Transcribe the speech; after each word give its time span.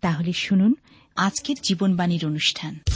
তাহলে 0.00 0.32
শুনুন 0.32 0.74
আজকের 1.16 1.56
জীবনবাণীর 1.62 2.26
অনুষ্ঠান। 2.26 2.95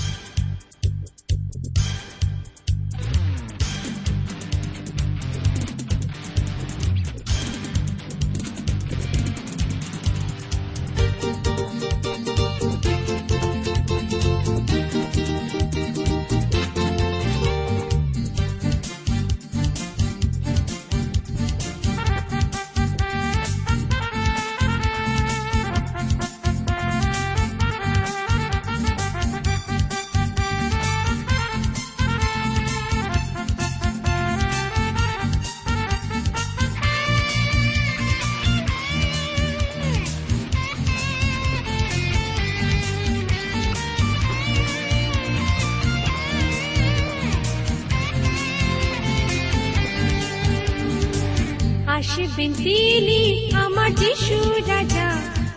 তিনি 53.00 53.22
আমার 53.64 53.90
যিশু 53.94 54.38
রাজা 54.68 55.08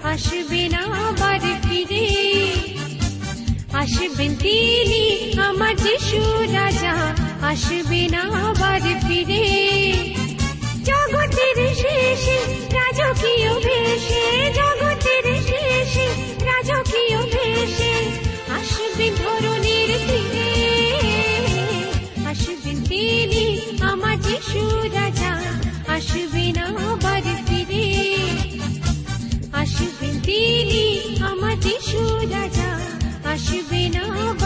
আসবেন 0.04 0.74
আবার 0.74 1.44
ফিরে। 1.64 2.06
আসবেন 3.74 4.32
তিনি 4.36 5.04
আমার 5.48 5.76
যিশু 5.76 6.22
রাজা 6.54 6.96
আসবেন 7.52 8.16
আবার 8.44 8.84
ফিরে। 9.06 9.46
জগতের 10.90 11.58
শেষে 11.82 12.40
রাজকীয় 12.78 13.52
ভেসে, 13.66 14.24
জগতের 14.59 15.26
শেষে 15.50 16.08
রাজকীয় 16.50 17.20
ভেসে 17.34 17.94
আসবেন 18.58 19.14
ধরনের 19.22 19.90
ফিরে। 20.08 20.50
আসবেন 22.32 22.78
তিনি 22.90 23.44
আমার 23.92 24.18
যিশু 24.22 24.64
রাজা 24.98 25.34
আসবেন 25.96 26.58
আবার 26.64 27.03
তিনি 30.73 31.75
সুরাজা 31.88 32.69
আসবে 33.31 33.81
রাজা 33.95 34.43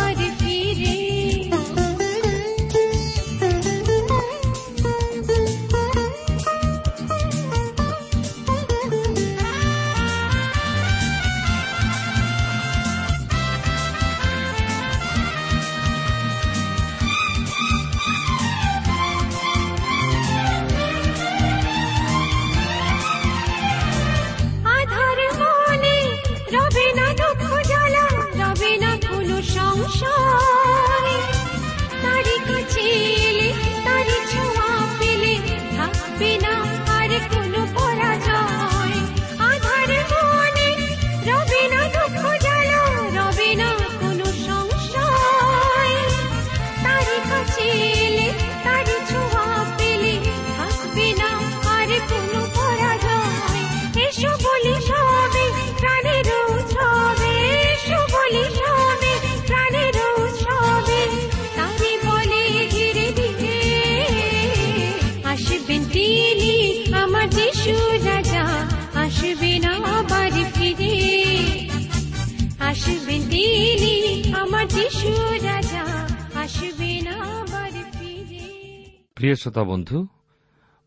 প্রিয় 79.17 79.35
শ্রোতা 79.35 79.63
বন্ধু, 79.63 80.07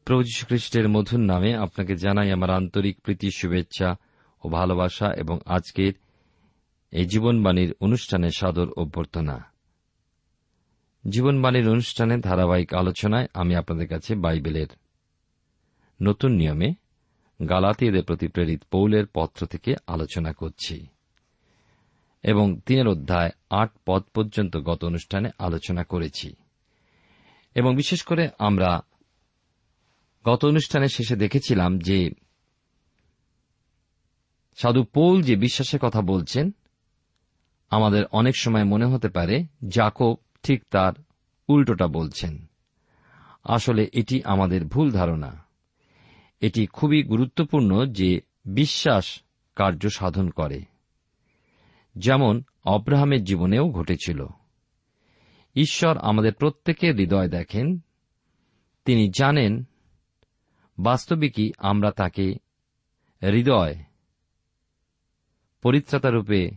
প্রভু 0.04 0.22
খ্রিস্টের 0.46 0.88
মধুর 0.88 1.20
নামে 1.20 1.54
আপনাকে 1.54 1.96
জানাই 1.96 2.32
আমার 2.32 2.50
আন্তরিক 2.50 3.00
প্রীতি, 3.00 3.30
শুভেচ্ছা 3.30 3.96
ও 4.44 4.48
ভালোবাসা 4.48 5.12
এবং 5.12 5.38
আজকের 5.46 5.92
এই 6.90 7.06
জীবনবাণীর 7.06 7.74
অনুষ্ঠানে 7.80 8.30
সাদর 8.30 8.70
অভ্যর্থনা। 8.76 9.44
জীবনবাণীর 11.08 11.68
অনুষ্ঠানে 11.68 12.20
ধারাবাহিক 12.20 12.74
আলোচনায় 12.74 13.26
আমি 13.34 13.54
আপনাদের 13.54 13.88
কাছে 13.88 14.14
বাইবেলের 14.14 14.66
নতুন 16.02 16.32
নিয়মে 16.32 16.74
গালাতীয়দের 17.48 18.04
প্রতি 18.04 18.28
প্রেরিত 18.28 18.62
পৌলের 18.70 19.06
পত্র 19.14 19.46
থেকে 19.46 19.74
আলোচনা 19.86 20.32
করছি 20.32 20.86
এবং 22.22 22.60
তিনের 22.66 22.88
অধ্যায় 22.88 23.30
আট 23.50 23.70
পদ 23.86 24.02
পর্যন্ত 24.14 24.56
গত 24.56 24.84
অনুষ্ঠানে 24.84 25.28
আলোচনা 25.38 25.84
করেছি। 25.84 26.36
এবং 27.54 27.76
বিশেষ 27.76 28.02
করে 28.02 28.28
আমরা 28.38 28.80
গত 30.24 30.44
অনুষ্ঠানের 30.44 30.88
শেষে 30.88 31.16
দেখেছিলাম 31.16 31.78
যে 31.78 32.10
সাধু 34.58 34.84
পৌল 34.84 35.22
যে 35.22 35.36
বিশ্বাসের 35.36 35.80
কথা 35.82 36.00
বলছেন, 36.00 36.50
আমাদের 37.70 38.04
অনেক 38.12 38.36
সময় 38.36 38.64
মনে 38.64 38.84
হতে 38.84 39.08
পারে 39.08 39.44
জাকব 39.68 40.16
ঠিক 40.42 40.64
তার 40.70 40.92
উল্টোটা 41.48 41.86
বলছেন। 41.86 42.46
আসলে 43.44 43.88
এটি 43.92 44.22
আমাদের 44.24 44.64
ভুল 44.64 44.90
ধারণা। 44.90 45.44
এটি 46.40 46.66
খুবই 46.66 47.02
গুরুত্বপূর্ণ 47.02 47.86
যে 47.86 48.20
বিশ্বাস 48.44 49.22
কার্য 49.56 49.88
সাধন 49.90 50.30
করে, 50.30 50.64
যেমন 51.96 52.42
অব্রাহামের 52.64 53.24
জীবনেও 53.24 53.70
ঘটেছিল। 53.70 54.26
ঈশ্বর 55.60 55.98
আমাদের 55.98 56.34
প্রত্যেকের 56.34 56.96
হৃদয় 56.96 57.28
দেখেন। 57.28 57.80
তিনি 58.84 59.10
জানেন, 59.18 59.64
বাস্তবিকই 60.78 61.52
আমরা 61.58 61.90
তাকে 61.90 62.34
হৃদয় 63.22 63.84
পরিত্রাতারূপে 65.62 66.50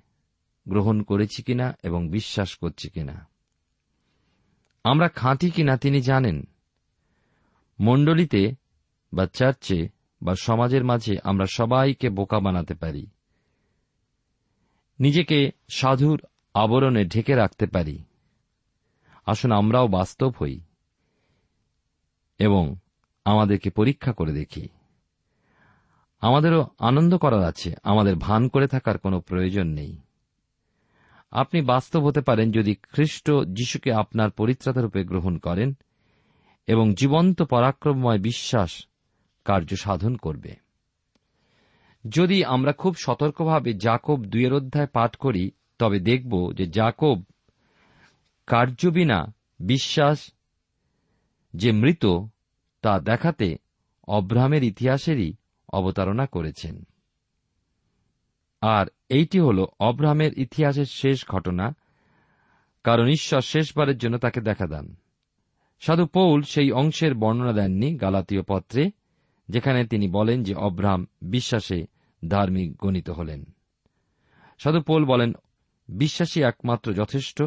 গ্রহণ 0.67 1.01
করেছি 1.01 1.43
কিনা 1.43 1.77
এবং 1.83 2.09
বিশ্বাস 2.09 2.55
করছি 2.55 2.89
কিনা। 2.89 3.27
আমরা 4.83 5.07
খাঁটি 5.07 5.51
কিনা 5.51 5.77
তিনি 5.77 6.01
জানেন। 6.01 6.47
মণ্ডলীতে 7.79 8.51
বা 9.13 9.25
চার্চে 9.25 9.89
বা 10.21 10.35
সমাজের 10.35 10.83
মাঝে 10.83 11.15
আমরা 11.23 11.45
সবাইকে 11.45 12.09
বোকা 12.09 12.39
বানাতে 12.39 12.73
পারি। 12.73 13.07
নিজেকে 14.99 15.51
সাধুর 15.69 16.21
আবরণে 16.53 17.05
ঢেকে 17.05 17.35
রাখতে 17.35 17.65
পারি। 17.65 18.03
আসুন 19.25 19.51
আমরাও 19.51 19.87
বাস্তব 19.87 20.33
হই 20.41 20.59
এবং 22.39 22.75
আমাদেরকে 23.25 23.69
পরীক্ষা 23.69 24.13
করে 24.13 24.33
দেখি। 24.33 24.67
আমাদেরও 26.21 26.67
আনন্দ 26.79 27.17
করার 27.17 27.43
আছে, 27.43 27.75
আমাদের 27.83 28.15
ভান 28.15 28.47
করে 28.47 28.67
থাকার 28.67 28.97
কোনো 28.97 29.21
প্রয়োজন 29.21 29.67
নেই। 29.67 29.97
আপনি 31.31 31.61
বাস্তব 31.61 32.05
হতে 32.05 32.21
পারেন 32.21 32.51
যদি 32.51 32.75
খ্রিস্ট 32.75 33.31
যিশুকে 33.31 33.93
আপনার 33.93 34.31
পরিত্রাতা 34.31 34.81
রূপে 34.81 35.03
গ্রহণ 35.03 35.37
করেন 35.37 35.73
এবং 36.67 36.93
জীবন্ত 36.93 37.41
পরাক্রমময় 37.41 38.19
বিশ্বাস 38.19 38.87
কার্য 39.45 39.75
সাধন 39.75 40.15
করবে। 40.15 40.55
যদি 42.09 42.43
আমরা 42.43 42.73
খুব 42.73 42.95
সতর্কভাবে 42.95 43.73
জাকব 43.73 44.25
দুয়ের 44.25 44.53
অধ্যায় 44.53 44.87
পাঠ 44.87 45.15
করি, 45.15 45.51
তবে 45.79 45.99
দেখব 45.99 46.53
যে 46.53 46.67
জাকব 46.67 47.23
কার্য 48.47 48.87
বিনা 48.87 49.33
বিশ্বাস 49.59 50.31
যে 51.53 51.71
মৃত 51.71 52.05
তা 52.81 52.99
দেখাতে 52.99 53.57
অব্রাহামের 54.07 54.63
ইতিহাসেরই 54.63 55.33
অবতারণা 55.73 56.25
করেছেন। 56.25 56.83
আর 58.61 58.85
এইটি 59.09 59.39
হল 59.39 59.65
অব্রাহামের 59.79 60.37
ইতিহাসের 60.37 60.85
শেষ 60.85 61.29
ঘটনা, 61.29 61.75
কারণ 62.83 63.07
ঈশ্বর 63.07 63.41
শেষবারের 63.41 63.97
জন্য 63.97 64.17
তাকে 64.17 64.41
দেখা 64.41 64.67
দেন। 64.67 64.95
সাধু 65.79 66.05
পৌল 66.05 66.41
সেই 66.41 66.71
অংশের 66.71 67.13
বর্ণনা 67.13 67.53
দেননি 67.53 67.95
গালাতীয় 67.95 68.41
পত্রে, 68.47 68.91
যেখানে 69.49 69.87
তিনি 69.87 70.07
বলেন 70.07 70.43
যে 70.43 70.53
অব্রাহাম 70.53 71.05
বিশ্বাসে 71.21 71.85
ধার্মিক 72.27 72.77
গণিত 72.77 73.09
হলেন। 73.09 73.45
সাধু 74.59 74.81
পৌল 74.81 75.05
বলেন 75.05 75.33
বিশ্বাসী 75.89 76.41
একমাত্র 76.41 76.93
যথেষ্ট 76.93 77.43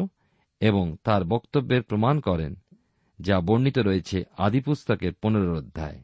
এবং 0.59 0.95
তার 1.03 1.23
বক্তব্যের 1.23 1.83
প্রমাণ 1.83 2.19
করেন, 2.19 2.55
যা 3.19 3.41
বর্ণিত 3.41 3.77
রয়েছে 3.77 4.23
আদিপুস্তকের 4.37 5.13
পনেরো 5.13 5.57
অধ্যায়। 5.57 6.03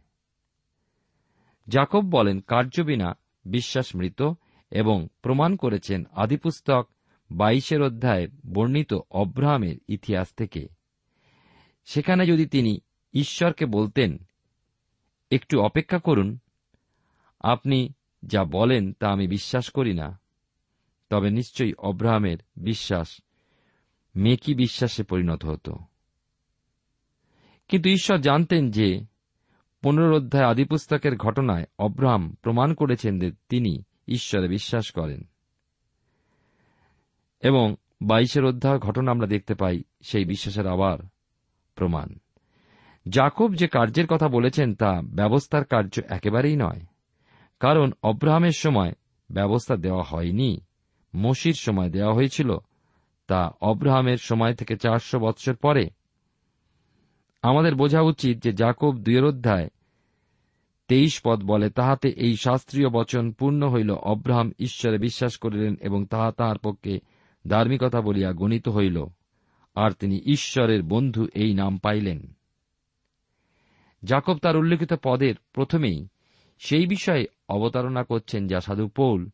জাকব 1.67 2.01
বলেন 2.01 2.39
কার্য 2.39 2.81
বিনা 2.81 3.17
বিশ্বাস 3.45 3.95
মৃত 3.95 4.21
এবং 4.71 5.07
প্রমাণ 5.21 5.55
করেছেন 5.55 6.03
আদিপুস্তক 6.11 6.89
বাইশের 7.31 7.81
অধ্যায়ে 7.81 8.27
বর্ণিত 8.53 8.93
অব্রাহামের 9.11 9.75
ইতিহাস 9.87 10.33
থেকে। 10.33 10.67
সেখানে 11.85 12.25
যদি 12.25 12.45
তিনি 12.45 12.79
ঈশ্বরকে 13.13 13.65
বলতেন, 13.65 14.17
একটু 15.31 15.61
অপেক্ষা 15.61 15.99
করুন, 15.99 16.39
আপনি 17.39 17.93
যা 18.23 18.43
বলেন 18.43 18.93
তা 18.93 19.07
আমি 19.07 19.27
বিশ্বাস 19.27 19.69
করি 19.69 19.93
না। 19.93 20.19
তবে 21.09 21.29
নিশ্চয়ই 21.29 21.73
অব্রাহামের 21.73 22.37
বিশ্বাস 22.55 23.21
মেকি 24.15 24.55
বিশ্বাসে 24.55 25.03
পরিণত 25.03 25.45
হতো। 25.45 25.75
কিন্তু 27.67 27.89
ঈশ্বর 27.89 28.17
জানতেন 28.17 28.71
যে 28.71 29.05
পুনরোধ্যায় 29.81 30.45
আদিপুস্তকের 30.45 31.17
ঘটনায় 31.17 31.65
অব্রাহাম 31.79 32.35
প্রমাণ 32.41 32.73
করেছেন 32.73 33.19
যে 33.19 33.31
তিনি 33.49 33.83
ঈশ্বরে 34.07 34.47
বিশ্বাস 34.47 34.91
করেন। 34.91 35.23
এবং 37.39 37.75
বাইশের 38.01 38.45
অধ্যায় 38.45 38.79
ঘটনা 38.79 39.11
আমরা 39.11 39.27
দেখতে 39.27 39.55
পাই, 39.55 39.83
সেই 40.01 40.25
বিশ্বাসের 40.25 40.67
আবার 40.67 40.97
প্রমাণ। 41.75 42.15
জাকব 43.09 43.55
যে 43.55 43.67
কার্যের 43.67 44.07
কথা 44.07 44.27
বলেছেন 44.27 44.75
তা 44.75 45.01
ব্যবস্থার 45.01 45.65
কার্য 45.65 46.01
একেবারেই 46.09 46.55
নয়, 46.55 46.81
কারণ 47.59 47.91
অব্রাহামের 48.03 48.51
সময় 48.51 48.93
ব্যবস্থা 49.31 49.75
দেওয়া 49.75 50.03
হয়নি, 50.03 50.61
মসির 51.15 51.53
সময় 51.53 51.89
দেওয়া 51.89 52.13
হয়েছিল 52.13 52.57
তা 53.27 53.51
অব্রাহামের 53.61 54.17
সময় 54.17 54.55
থেকে 54.55 54.77
চারশো 54.77 55.19
বৎসর 55.19 55.55
পরে। 55.55 55.89
আমাদের 57.41 57.75
বোঝা 57.75 58.01
উচিত 58.01 58.43
যে 58.43 58.53
জাকব 58.53 58.97
দুয়ের 58.97 59.25
অধ্যায় 59.25 59.69
তেইশ 60.87 61.21
পদ 61.23 61.43
বলে, 61.43 61.69
তাহাতে 61.69 62.09
এই 62.09 62.37
শাস্ত্রীয় 62.37 62.89
বচন 62.89 63.31
পূর্ণ 63.31 63.69
হইল, 63.69 63.91
অব্রাহাম 63.91 64.51
ঈশ্বরে 64.59 64.97
বিশ্বাস 64.97 65.37
করিলেন 65.37 65.75
এবং 65.81 66.05
তাহা 66.05 66.31
তাহার 66.31 66.57
পক্ষে 66.57 66.99
ধার্মিকতা 67.47 68.01
বলিয়া 68.01 68.33
গণিত 68.33 68.69
হইল, 68.69 69.05
আর 69.75 69.91
তিনি 69.91 70.21
ঈশ্বরের 70.25 70.83
বন্ধু 70.83 71.27
এই 71.33 71.53
নাম 71.53 71.77
পাইলেন। 71.77 72.33
জাকব 74.03 74.37
তার 74.37 74.57
উল্লেখিত 74.57 74.93
পদের 75.03 75.35
প্রথমেই 75.53 76.07
সেই 76.59 76.87
বিষয়ে 76.87 77.25
অবতারণা 77.49 78.03
করছেন 78.03 78.47
যা 78.47 78.61
সাধু 78.61 78.87
পৌল 78.87 79.29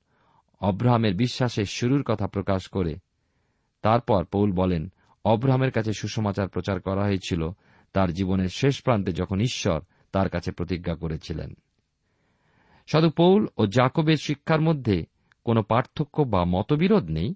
অব্রাহামের 0.59 1.15
বিশ্বাসের 1.15 1.65
শুরুর 1.65 2.03
কথা 2.03 2.27
প্রকাশ 2.27 2.67
করে। 2.67 2.95
তারপর 3.81 4.25
পৌল 4.25 4.51
বলেন, 4.51 4.91
অব্রাহামের 5.25 5.71
কাছে 5.71 5.93
সুসমাচার 5.93 6.49
প্রচার 6.49 6.81
করা 6.81 7.03
হয়েছিল। 7.03 7.49
তার 7.93 8.13
জীবনের 8.13 8.47
শেষ 8.47 8.81
প্রান্তে 8.81 9.11
যখন 9.11 9.39
ঈশ্বর 9.39 9.81
তার 10.11 10.29
কাছে 10.29 10.51
প্রতিজ্ঞা 10.51 10.95
করেছিলেন। 10.95 11.53
সাধু 12.87 13.09
পৌল 13.09 13.47
ও 13.57 13.65
জাকবের 13.65 14.17
শিক্ষার 14.17 14.61
মধ্যে 14.61 15.05
কোনো 15.43 15.63
পার্থক্য 15.63 16.21
বা 16.21 16.45
মতবিরোধ 16.45 17.09
নেই? 17.09 17.35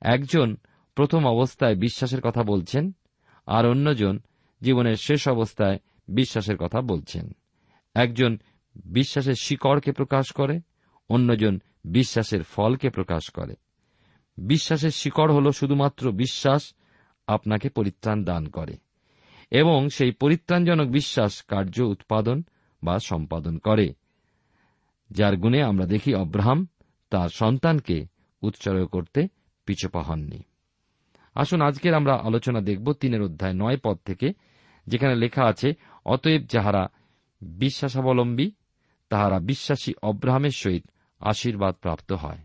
একজন 0.00 0.56
প্রথম 0.94 1.26
অবস্থায় 1.26 1.76
বিশ্বাসের 1.76 2.20
কথা 2.20 2.42
বলছেন, 2.42 2.92
আর 3.46 3.66
অন্যজন 3.66 4.18
জীবনের 4.62 4.94
শেষ 4.94 5.28
অবস্থায় 5.28 5.78
বিশ্বাসের 6.08 6.56
কথা 6.56 6.80
বলছেন। 6.80 7.32
একজন 7.94 8.38
বিশ্বাসের 8.74 9.34
শিকড়কে 9.34 9.92
প্রকাশ 9.92 10.32
করে, 10.32 10.60
অন্যজন 11.08 11.60
বিশ্বাসের 11.84 12.42
ফলকে 12.42 12.90
প্রকাশ 12.90 13.30
করে। 13.30 13.54
বিশ্বাসের 14.38 14.90
শিকড় 14.90 15.32
হল 15.34 15.50
শুধুমাত্র 15.50 16.04
বিশ্বাস 16.12 16.62
আপনাকে 17.26 17.68
পরিত্রাণ 17.68 18.24
দান 18.24 18.48
করে, 18.48 18.74
এবং 19.50 19.88
সেই 19.88 20.12
পরিত্রাণজনক 20.12 20.88
বিশ্বাস 20.88 21.42
কার্য 21.42 21.76
উৎপাদন 21.80 22.42
বা 22.82 22.98
সম্পাদন 22.98 23.58
করে, 23.58 23.86
যার 25.10 25.36
গুণে 25.36 25.60
আমরা 25.62 25.86
দেখি 25.86 26.14
অব্রাহাম 26.14 26.66
তার 27.10 27.28
সন্তানকে 27.28 28.06
উৎসর্গ 28.42 28.86
করতে 28.86 29.20
পিছপা 29.68 30.02
হননি। 30.02 30.40
আসুন 31.34 31.60
আজকের 31.60 31.94
আমরা 31.94 32.14
আলোচনা 32.14 32.60
দেখব 32.60 32.92
তিনের 32.92 33.22
অধ্যায় 33.22 33.52
নয় 33.52 33.78
পদ 33.82 33.96
থেকে, 34.04 34.28
যেখানে 34.86 35.14
লেখা 35.14 35.44
আছে, 35.44 35.68
অতএব 36.04 36.42
যাহারা 36.48 36.82
বিশ্বাসাবলম্বী, 37.42 38.50
তাহারা 39.10 39.38
বিশ্বাসী 39.40 39.92
অব্রাহামের 40.02 40.54
সহিত 40.56 40.84
আশীর্বাদ 41.20 41.74
প্রাপ্ত 41.74 42.12
হয়। 42.12 42.38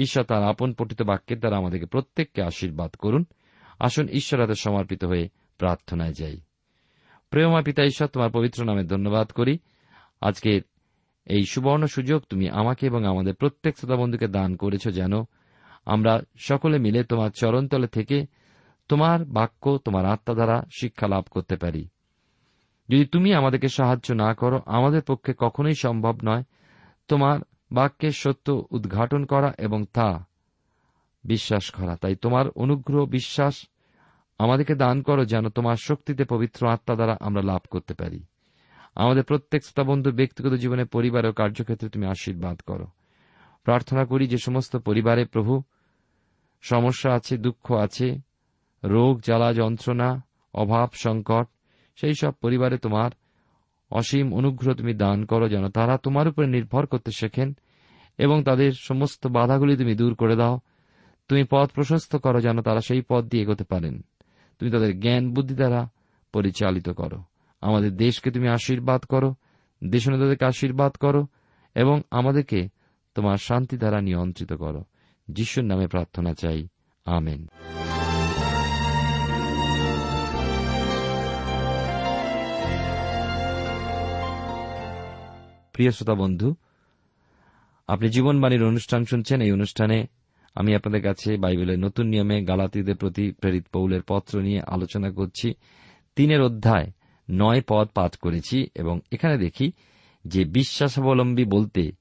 ঈশ্বর 0.00 0.24
তার 0.24 0.42
আপন 0.42 0.72
পঠিত 0.72 1.02
বাক্যের 1.02 1.38
দ্বারা 1.38 1.56
আমাদেরকে 1.56 1.86
প্রত্যেককে 1.86 2.42
আশীর্বাদ 2.42 2.90
করুন। 2.90 3.24
আসুন 3.78 4.08
ঈশ্বর 4.08 4.40
হাতে 4.40 4.54
সমর্পিত 4.54 5.04
হয়ে 5.04 5.28
প্রার্থনায় 5.58 6.12
যাই। 6.12 6.40
প্রেমা 7.30 7.62
পিতা 7.62 7.84
ঈশ্বর, 7.84 8.08
তোমার 8.08 8.30
পবিত্র 8.30 8.64
নামে 8.64 8.84
ধন্যবাদ 8.84 9.30
করি। 9.30 9.58
আজকে 10.20 10.60
এই 11.26 11.44
সুবর্ণ 11.50 11.86
সুযোগ 11.86 12.22
তুমি 12.28 12.48
আমাকে 12.48 12.86
এবং 12.86 13.04
আমাদের 13.04 13.34
প্রত্যেক 13.34 13.78
শ্রোতা 13.78 13.96
বন্ধুকে 13.96 14.28
দান 14.28 14.56
করেছ 14.56 14.88
যেন 14.88 15.12
আমরা 15.86 16.20
সকলে 16.38 16.78
মিলে 16.78 17.04
তোমার 17.04 17.30
চরণতলে 17.30 17.86
থেকে 17.86 18.26
তোমার 18.88 19.24
বাক্য, 19.24 19.78
তোমার 19.84 20.06
আত্মা 20.06 20.34
দ্বারা 20.34 20.62
শিক্ষা 20.80 21.08
লাভ 21.08 21.24
করতে 21.30 21.56
পারি। 21.56 21.88
যদি 22.88 23.06
তুমি 23.06 23.34
আমাদেরকে 23.34 23.68
সাহায্য 23.68 24.12
না 24.12 24.34
করো, 24.34 24.60
আমাদের 24.66 25.02
পক্ষে 25.02 25.34
কখনোই 25.38 25.74
সম্ভব 25.74 26.18
নয় 26.24 26.42
তোমার 27.08 27.40
বাক্যের 27.72 28.12
সত্য 28.12 28.66
উদ্ঘাটন 28.70 29.24
করা 29.24 29.52
এবং 29.58 29.84
তা 29.92 30.24
বিশ্বাস 31.24 31.70
করা। 31.70 31.96
তাই 31.96 32.16
তোমার 32.16 32.48
অনুগ্রহ, 32.48 33.06
বিশ্বাস 33.06 33.68
আমাদেরকে 34.38 34.74
দান 34.74 35.02
করো 35.02 35.24
যেন 35.24 35.48
তোমার 35.48 35.76
শক্তিতে 35.76 36.24
পবিত্র 36.24 36.68
আত্মা 36.68 36.94
দ্বারা 36.94 37.16
আমরা 37.20 37.42
লাভ 37.42 37.60
করতে 37.70 37.94
পারি। 37.94 38.24
আমাদের 38.94 39.24
প্রত্যেক 39.24 39.64
শ্রোতাবন্ধুর 39.64 40.14
ব্যক্তিগত 40.14 40.52
জীবনে, 40.52 40.84
পরিবার 40.84 41.26
ও 41.26 41.32
কার্যক্ষেত্রে 41.32 41.88
তুমি 41.88 42.06
আশীর্বাদ 42.06 42.60
করো। 42.60 42.86
প্রার্থনা 43.64 44.04
করি 44.04 44.26
যে 44.26 44.36
সমস্ত 44.38 44.76
পরিবারে 44.76 45.24
প্রভু, 45.24 45.62
সমস্যা 46.62 47.14
আছে, 47.14 47.36
দুঃখ 47.36 47.72
আছে, 47.72 48.20
রোগ, 48.84 49.20
জ্বালা, 49.20 49.52
যন্ত্রণা, 49.52 50.22
অভাব, 50.54 50.90
সংকট, 50.94 51.46
সেই 51.96 52.14
সব 52.14 52.32
পরিবারে 52.32 52.78
তোমার 52.78 53.10
অসীম 53.90 54.34
অনুগ্রহ 54.34 54.74
তুমি 54.74 54.94
দান 54.94 55.24
করো 55.24 55.48
যেন 55.48 55.68
তারা 55.68 55.96
তোমার 55.96 56.28
উপরে 56.28 56.46
নির্ভর 56.46 56.86
করতে 56.86 57.10
শেখেন 57.10 57.56
এবং 58.18 58.44
তাদের 58.44 58.72
সমস্ত 58.72 59.26
বাধাগুলি 59.26 59.76
তুমি 59.76 59.94
দূর 59.94 60.14
করে 60.14 60.36
দাও। 60.36 60.60
তুমি 61.28 61.44
পথ 61.50 61.70
প্রশস্ত 61.70 62.16
করো 62.16 62.40
যেন 62.40 62.60
তারা 62.60 62.80
সেই 62.80 63.02
পথ 63.08 63.24
দিয়ে 63.24 63.42
এগোতে 63.42 63.64
পারেন। 63.64 64.00
তুমি 64.58 64.70
তাদের 64.70 65.00
জ্ঞান, 65.00 65.34
বুদ্ধি 65.34 65.54
দ্বারা 65.54 65.88
পরিচালিত 66.32 66.88
করো। 66.88 67.22
আমাদের 67.60 67.96
দেশকে 67.96 68.30
তুমি 68.30 68.48
আশীর্বাদ 68.48 69.02
করো 69.02 69.28
দেশ 69.28 69.90
দেশনেতাদেরকে 69.90 70.44
আশীর্বাদ 70.44 70.92
করো 70.92 71.26
এবং 71.74 72.02
আমাদেরকে 72.10 72.68
তোমার 73.14 73.36
শান্তি 73.36 73.76
দ্বারা 73.76 74.00
নিয়ন্ত্রিত 74.00 74.52
করো। 74.52 74.84
যিশুর 75.28 75.64
নামে 75.64 75.86
প্রার্থনা 75.86 76.34
চাই। 76.34 76.68
আমেন। 77.04 77.46
প্রিয় 85.80 85.92
শ্রোতা 85.92 86.14
বন্ধু, 86.14 86.54
আপনি 87.88 88.08
জীবনবাণীর 88.08 88.64
অনুষ্ঠান 88.64 89.04
শুনছেন। 89.04 89.40
এই 89.40 89.52
অনুষ্ঠানে 89.52 90.06
আমি 90.54 90.74
আপনাদের 90.74 91.02
কাছে 91.02 91.36
বাইবেলের 91.36 91.78
নতুন 91.78 92.06
নিয়মে 92.06 92.44
গালাতিদের 92.44 92.96
প্রতি 92.96 93.32
প্রেরিত 93.32 93.66
পৌলের 93.72 94.02
পত্র 94.02 94.40
নিয়ে 94.40 94.60
আলোচনা 94.60 95.10
করছি। 95.10 95.54
তিনের 96.16 96.42
অধ্যায় 96.42 96.90
নয় 97.30 97.62
পদ 97.68 97.88
পাঠ 97.88 98.16
করেছি 98.16 98.66
এবং 98.74 99.00
এখানে 99.12 99.38
দেখি 99.38 99.72
যে 100.24 100.44
বিশ্বাসাবলম্বী 100.44 101.44
বলতে 101.44 101.92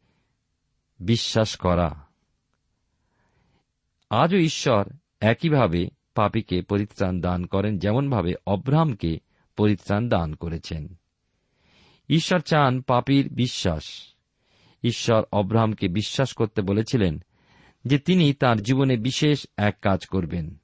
বিশ্বাস 1.00 1.56
করা। 1.56 2.08
আজও 4.10 4.38
ঈশ্বর 4.38 4.88
একইভাবে 5.20 5.90
পাপীকে 6.16 6.62
পরিত্রাণ 6.62 7.22
দান 7.22 7.46
করেন, 7.46 7.78
যেমনভাবে 7.78 8.34
অব্রাহামকে 8.48 9.20
পরিত্রাণ 9.58 10.10
দান 10.10 10.36
করেছেন। 10.36 10.99
ঈশ্বর 12.10 12.40
চান 12.40 12.82
পাপীর 12.82 13.30
বিশ্বাস। 13.34 14.14
ঈশ্বর 14.84 15.24
অব্রাহামকে 15.32 15.88
বিশ্বাস 15.88 16.34
করতে 16.34 16.62
বলেছিলেন 16.62 17.24
যে 17.86 18.00
তিনি 18.00 18.34
তার 18.34 18.62
জীবনে 18.62 18.98
বিশেষ 18.98 19.48
এক 19.58 19.78
কাজ 19.82 20.06
করবেন। 20.06 20.58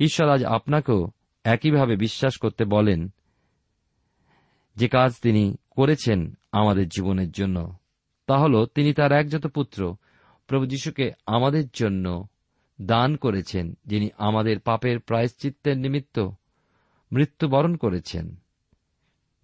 ঈশ্বর 0.00 0.28
আজ 0.28 0.44
আপনাকেও 0.44 1.10
একইভাবে 1.44 1.96
বিশ্বাস 1.96 2.36
করতে 2.36 2.64
বলেন 2.64 3.12
যে 4.76 4.88
কাজ 4.88 5.12
তিনি 5.22 5.56
করেছেন 5.70 6.34
আমাদের 6.52 6.88
জীবনের 6.88 7.30
জন্য। 7.30 7.76
তা 8.26 8.38
হল, 8.38 8.66
তিনি 8.66 8.92
তার 8.92 9.12
একজাত 9.12 9.46
পুত্র 9.46 9.96
প্রভু 10.46 10.66
যীশুকে 10.66 11.10
আমাদের 11.26 11.64
জন্য 11.72 12.26
দান 12.82 13.16
করেছেন, 13.16 13.74
যিনি 13.86 14.08
আমাদের 14.18 14.60
পাপের 14.60 15.00
প্রায়শ্চিত্তের 15.00 15.78
নিমিত্ত 15.78 16.30
মৃত্যুবরণ 17.12 17.76
করেছেন। 17.76 18.36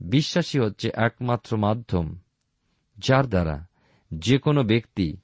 বিশ্বাসী 0.00 0.58
হচ্ছে 0.58 0.90
একমাত্র 0.94 1.56
মাধ্যম, 1.56 2.18
যার 2.98 3.26
দ্বারা 3.26 3.66
যে 4.14 4.38
কোনো 4.38 4.62
ব্যক্তি 4.62 5.16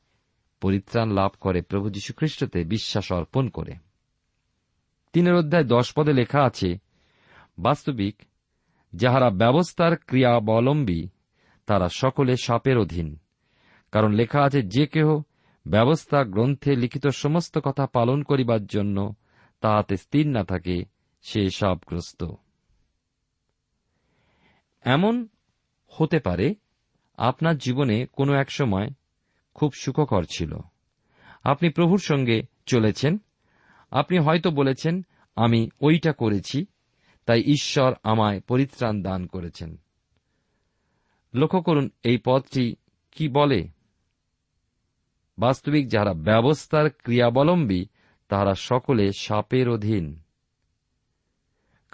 পরিত্রাণ 0.60 1.10
লাভ 1.10 1.30
করে 1.40 1.62
প্রভু 1.62 1.90
যীশুখ্রিস্টতে 1.90 2.64
বিশ্বাস 2.64 3.12
অর্পণ 3.12 3.48
করে। 3.48 3.74
তিনের 5.12 5.34
অধ্যায় 5.34 5.64
দশ 5.64 5.92
পদে 5.92 6.12
লেখা 6.12 6.42
আছে, 6.42 6.78
বাস্তবিক, 7.58 8.22
যাহারা 8.92 9.30
ব্যবস্থার 9.30 9.96
ক্রিয়াবলম্বী 9.96 11.04
তারা 11.66 11.88
সকলে 11.88 12.36
সাপের 12.36 12.78
অধীন। 12.78 13.18
কারণ 13.92 14.12
লেখা 14.12 14.42
আছে, 14.42 14.62
যে 14.62 14.86
কেহ 14.86 15.22
ব্যবস্থা 15.66 16.24
গ্রন্থে 16.24 16.76
লিখিত 16.76 17.06
সমস্ত 17.06 17.58
কথা 17.58 17.86
পালন 17.86 18.22
করিবার 18.22 18.66
জন্য 18.66 19.14
তাহাতে 19.60 19.96
স্থির 19.96 20.26
না 20.26 20.44
থাকে, 20.44 20.84
সে 21.22 21.50
সাপগ্রস্ত। 21.50 22.24
এমন 24.86 25.28
হতে 25.86 26.18
পারে 26.18 26.54
আপনার 27.16 27.58
জীবনে 27.58 28.06
কোনো 28.06 28.32
এক 28.32 28.50
সময় 28.50 28.88
খুব 29.54 29.72
সুখকর 29.72 30.24
ছিল। 30.24 30.56
আপনি 31.44 31.68
প্রভুর 31.68 31.98
সঙ্গে 31.98 32.42
চলেছেন। 32.66 33.18
আপনি 33.90 34.18
হয়তো 34.18 34.50
বলেছেন, 34.50 35.06
আমি 35.36 35.68
ওইটা 35.80 36.12
করেছি, 36.12 36.66
তাই 37.26 37.40
ঈশ্বর 37.40 37.94
আমায় 38.02 38.40
পরিত্রাণ 38.40 39.02
দান 39.02 39.26
করেছেন। 39.26 39.76
লক্ষ্য 41.34 41.62
করুন, 41.62 41.90
এই 42.02 42.18
পদটি 42.24 42.76
কি 43.12 43.28
বলে? 43.28 43.68
বাস্তবিক 45.38 45.88
যারা 45.88 46.14
ব্যবস্থার 46.14 46.90
ক্রিয়াবলম্বী 46.90 47.84
তাহারা 48.28 48.54
সকলে 48.54 49.12
সাপের 49.12 49.68
অধীন। 49.68 50.20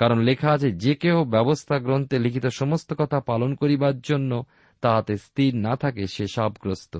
কারণ 0.02 0.18
লেখা 0.18 0.52
আছে, 0.52 0.72
যে 0.72 0.94
কেহ 0.94 1.24
ব্যবস্থা 1.24 1.78
গ্রন্থে 1.78 2.18
লিখিত 2.18 2.46
সমস্ত 2.46 2.94
কথা 2.98 3.20
পালন 3.20 3.54
করিবার 3.54 4.00
জন্য 4.00 4.44
তাহাতে 4.80 5.16
স্থির 5.16 5.56
না 5.56 5.76
থাকে, 5.76 6.06
সে 6.06 6.26
সাপগ্রস্ত। 6.26 6.98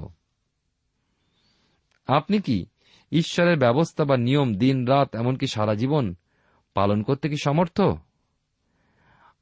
আপনি 2.06 2.40
কি 2.40 2.66
ঈশ্বরের 3.12 3.58
ব্যবস্থা 3.58 4.04
বা 4.04 4.16
নিয়ম 4.16 4.54
দিন 4.54 4.86
রাত 4.86 5.16
এমনকি 5.16 5.46
সারা 5.46 5.74
জীবন 5.74 6.14
পালন 6.74 7.02
করতে 7.02 7.28
কি 7.28 7.36
সমর্থ? 7.42 7.80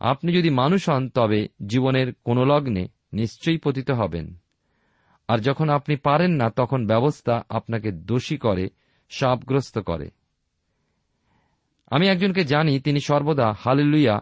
আপনি 0.00 0.32
যদি 0.32 0.50
মানুষ 0.50 0.88
হন, 0.88 1.08
তবে 1.08 1.48
জীবনের 1.66 2.14
কোন 2.24 2.44
লগ্নে 2.44 2.88
নিশ্চয়ই 3.12 3.58
পতিত 3.58 3.90
হবেন। 3.90 4.34
আর 5.28 5.38
যখন 5.38 5.68
আপনি 5.68 5.96
পারেন 5.96 6.30
না, 6.30 6.50
তখন 6.50 6.86
ব্যবস্থা 6.86 7.44
আপনাকে 7.48 7.92
দোষী 7.92 8.36
করে, 8.36 8.70
সাপগ্রস্ত 9.10 9.78
করে। 9.78 10.10
আমি 11.90 12.08
একজনকে 12.08 12.44
জানি, 12.44 12.80
তিনি 12.80 13.00
সর্বদা 13.00 13.52
হালেলুইয়া 13.52 14.20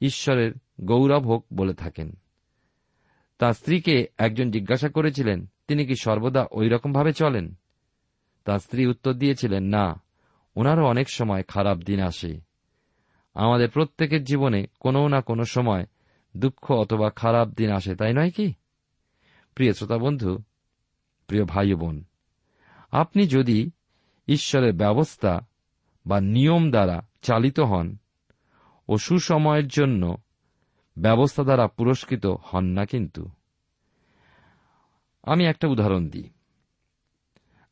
ঈশ্বরের 0.00 0.52
গৌরব 0.80 1.26
হোক 1.26 1.46
বলে 1.54 1.74
থাকেন। 1.74 2.16
তার 3.38 3.52
স্ত্রীকে 3.52 4.06
একজন 4.18 4.50
জিজ্ঞাসা 4.50 4.88
করেছিলেন, 4.88 5.46
তিনি 5.68 5.86
কি 5.86 5.94
সর্বদা 6.00 6.46
ওই 6.50 6.68
রকমভাবে 6.68 7.12
চলেন? 7.12 7.54
তার 8.44 8.58
স্ত্রী 8.58 8.86
উত্তর 8.86 9.12
দিয়েছিলেন, 9.12 9.64
না, 9.64 10.02
ওনারও 10.56 10.86
অনেক 10.86 11.10
সময় 11.10 11.42
খারাপ 11.42 11.78
দিন 11.78 12.00
আসে। 12.00 12.40
আমাদের 13.34 13.70
প্রত্যেকের 13.70 14.24
জীবনে 14.24 14.66
কোনো 14.80 15.08
না 15.08 15.20
কোনো 15.20 15.44
সময় 15.44 15.86
দুঃখ 16.36 16.70
অথবা 16.70 17.10
খারাপ 17.10 17.48
দিন 17.48 17.70
আসে, 17.70 17.94
তাই 17.94 18.12
নয় 18.12 18.30
কি? 18.30 18.54
প্রিয় 19.54 19.72
শ্রোতা 19.72 19.98
বন্ধু 19.98 20.38
প্রিয় 21.26 21.44
ভাই 21.44 21.74
বোন, 21.74 22.04
আপনি 22.90 23.26
যদি 23.26 23.70
ঈশ্বরের 24.28 24.72
ব্যবস্থা 24.72 25.40
বা 26.06 26.20
নিয়ম 26.20 26.70
দ্বারা 26.70 27.00
চালিত 27.22 27.60
হন 27.60 27.96
ও 28.88 28.98
সুসময়ের 28.98 29.68
জন্য 29.68 30.16
ব্যবস্থা 30.98 31.42
দ্বারা 31.42 31.66
পুরস্কৃত 31.66 32.26
হন 32.26 32.64
না 32.64 32.84
কিন্তু। 32.84 33.28
আমি 35.22 35.44
একটা 35.44 35.68
উদাহরণ 35.68 36.08
দিই। 36.08 36.30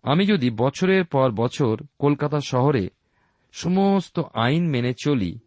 আমি 0.03 0.27
যদি 0.27 0.51
বছরের 0.51 1.05
পর 1.05 1.31
বছর 1.31 1.81
কলকাতা 1.99 2.41
শহরে 2.41 2.89
সমস্ত 3.53 4.21
আইন 4.35 4.69
মেনে 4.69 4.93
চলি, 5.05 5.39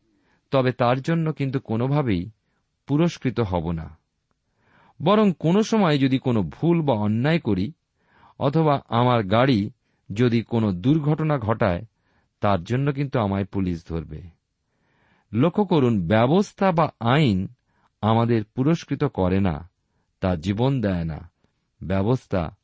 তবে 0.52 0.72
তার 0.72 1.02
জন্য 1.02 1.34
কিন্তু 1.34 1.60
কোনোভাবেই 1.60 2.30
পুরস্কৃত 2.88 3.40
হব 3.40 3.72
না। 3.72 3.98
বরং 5.04 5.34
কোনো 5.40 5.64
সময় 5.64 5.98
যদি 5.98 6.20
কোনো 6.20 6.44
ভুল 6.44 6.82
বা 6.82 6.94
অন্যায় 6.94 7.40
করি, 7.40 7.72
অথবা 8.40 8.82
আমার 8.90 9.24
গাড়ি 9.24 9.70
যদি 10.14 10.42
কোনো 10.42 10.72
দুর্ঘটনা 10.72 11.38
ঘটায় 11.38 11.82
তার 12.44 12.64
জন্য 12.64 12.92
কিন্তু 12.92 13.20
আমায় 13.20 13.46
পুলিশ 13.46 13.88
ধরবে। 13.88 14.22
লক্ষ্য 15.34 15.66
করুন, 15.66 16.08
ব্যবস্থা 16.08 16.72
বা 16.72 16.92
আইন 17.00 17.48
আমাদের 18.02 18.44
পুরস্কৃত 18.44 19.04
করে 19.04 19.40
না, 19.40 19.70
তা 20.20 20.36
জীবন 20.36 20.82
দেয় 20.82 21.04
না। 21.04 21.32
ব্যবস্থা 21.84 22.56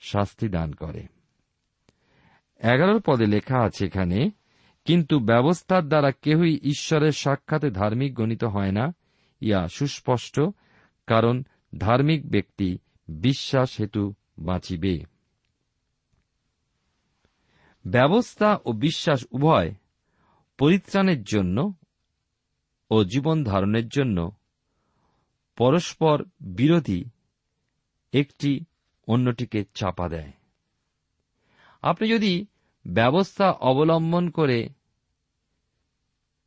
শাস্তি 0.00 0.48
দান 0.48 0.72
করে। 0.72 1.06
এগারোর 2.60 3.02
পদে 3.06 3.26
লেখা 3.26 3.58
আছে 3.58 3.86
এখানে, 3.86 4.30
কিন্তু 4.84 5.18
ব্যবস্থার 5.18 5.88
দ্বারা 5.88 6.10
কেহই 6.10 6.60
ঈশ্বরের 6.62 7.12
সাক্ষাতে 7.12 7.70
ধার্মিক 7.70 8.14
গণিত 8.14 8.44
হয় 8.44 8.72
না, 8.72 8.94
ইয়া 9.40 9.68
সুস্পষ্ট, 9.68 10.40
কারণ 11.06 11.42
ধার্মিক 11.78 12.30
ব্যক্তি 12.30 12.78
বিশ্বাস 13.08 13.80
হেতু 13.80 14.14
বাঁচিবে। 14.38 15.13
ব্যবস্থা 17.86 18.58
ও 18.64 18.72
বিশ্বাস 18.72 19.26
উভয় 19.30 19.74
পরিত্রাণের 20.58 21.22
জন্য 21.22 21.74
ও 22.90 23.04
জীবন 23.04 23.44
ধারণের 23.44 23.88
জন্য 23.88 24.32
পরস্পর 25.56 26.24
বিরোধী 26.40 27.04
একটি 28.12 28.64
অন্যটিকে 29.06 29.64
চাপা 29.74 30.08
দেয়। 30.08 30.32
আপনি 31.82 32.08
যদি 32.08 32.46
ব্যবস্থা 32.86 33.50
অবলম্বন 33.50 34.30
করে 34.30 34.68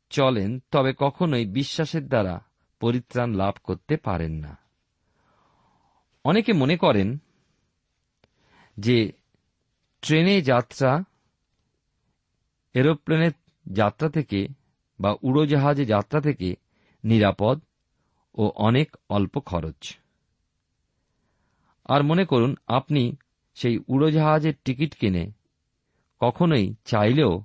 চলেন, 0.09 0.59
তবে 0.71 0.93
কখনোই 0.97 1.45
বিশ্বাসের 1.45 2.07
দ্বারা 2.07 2.39
পরিত্রাণ 2.79 3.33
লাভ 3.33 3.53
করতে 3.63 3.97
পারেন 3.97 4.31
না। 4.31 4.57
অনেকে 6.23 6.53
মনে 6.53 6.77
করেন 6.77 7.17
যে 8.77 9.11
ট্রেনে 10.01 10.41
যাত্রা 10.41 11.03
এরোপ্লেনের 12.77 13.31
যাত্রা 13.71 14.09
থেকে 14.09 14.47
বা 14.99 15.15
উড়োজাহাজে 15.21 15.85
যাত্রা 15.85 16.21
থেকে 16.21 16.55
নিরাপদ 17.03 17.61
ও 18.35 18.51
অনেক 18.55 18.97
অল্প 19.09 19.39
খরচ। 19.39 19.97
আর 21.85 22.03
মনে 22.03 22.25
করুন, 22.25 22.55
আপনি 22.67 23.15
সেই 23.55 23.79
উড়োজাহাজের 23.87 24.53
টিকিট 24.65 24.95
কিনে 24.95 25.31
কখনোই 26.19 26.75
চাইলেও 26.85 27.43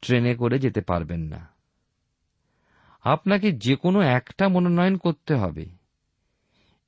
ট্রেনে 0.00 0.34
করে 0.34 0.58
যেতে 0.58 0.80
পারবেন 0.80 1.20
না। 1.20 1.48
আপনাকে 3.02 3.52
যে 3.52 3.76
কোনো 3.76 4.00
একটা 4.00 4.48
মনোনয়ন 4.48 4.96
করতে 4.96 5.34
হবে। 5.34 5.66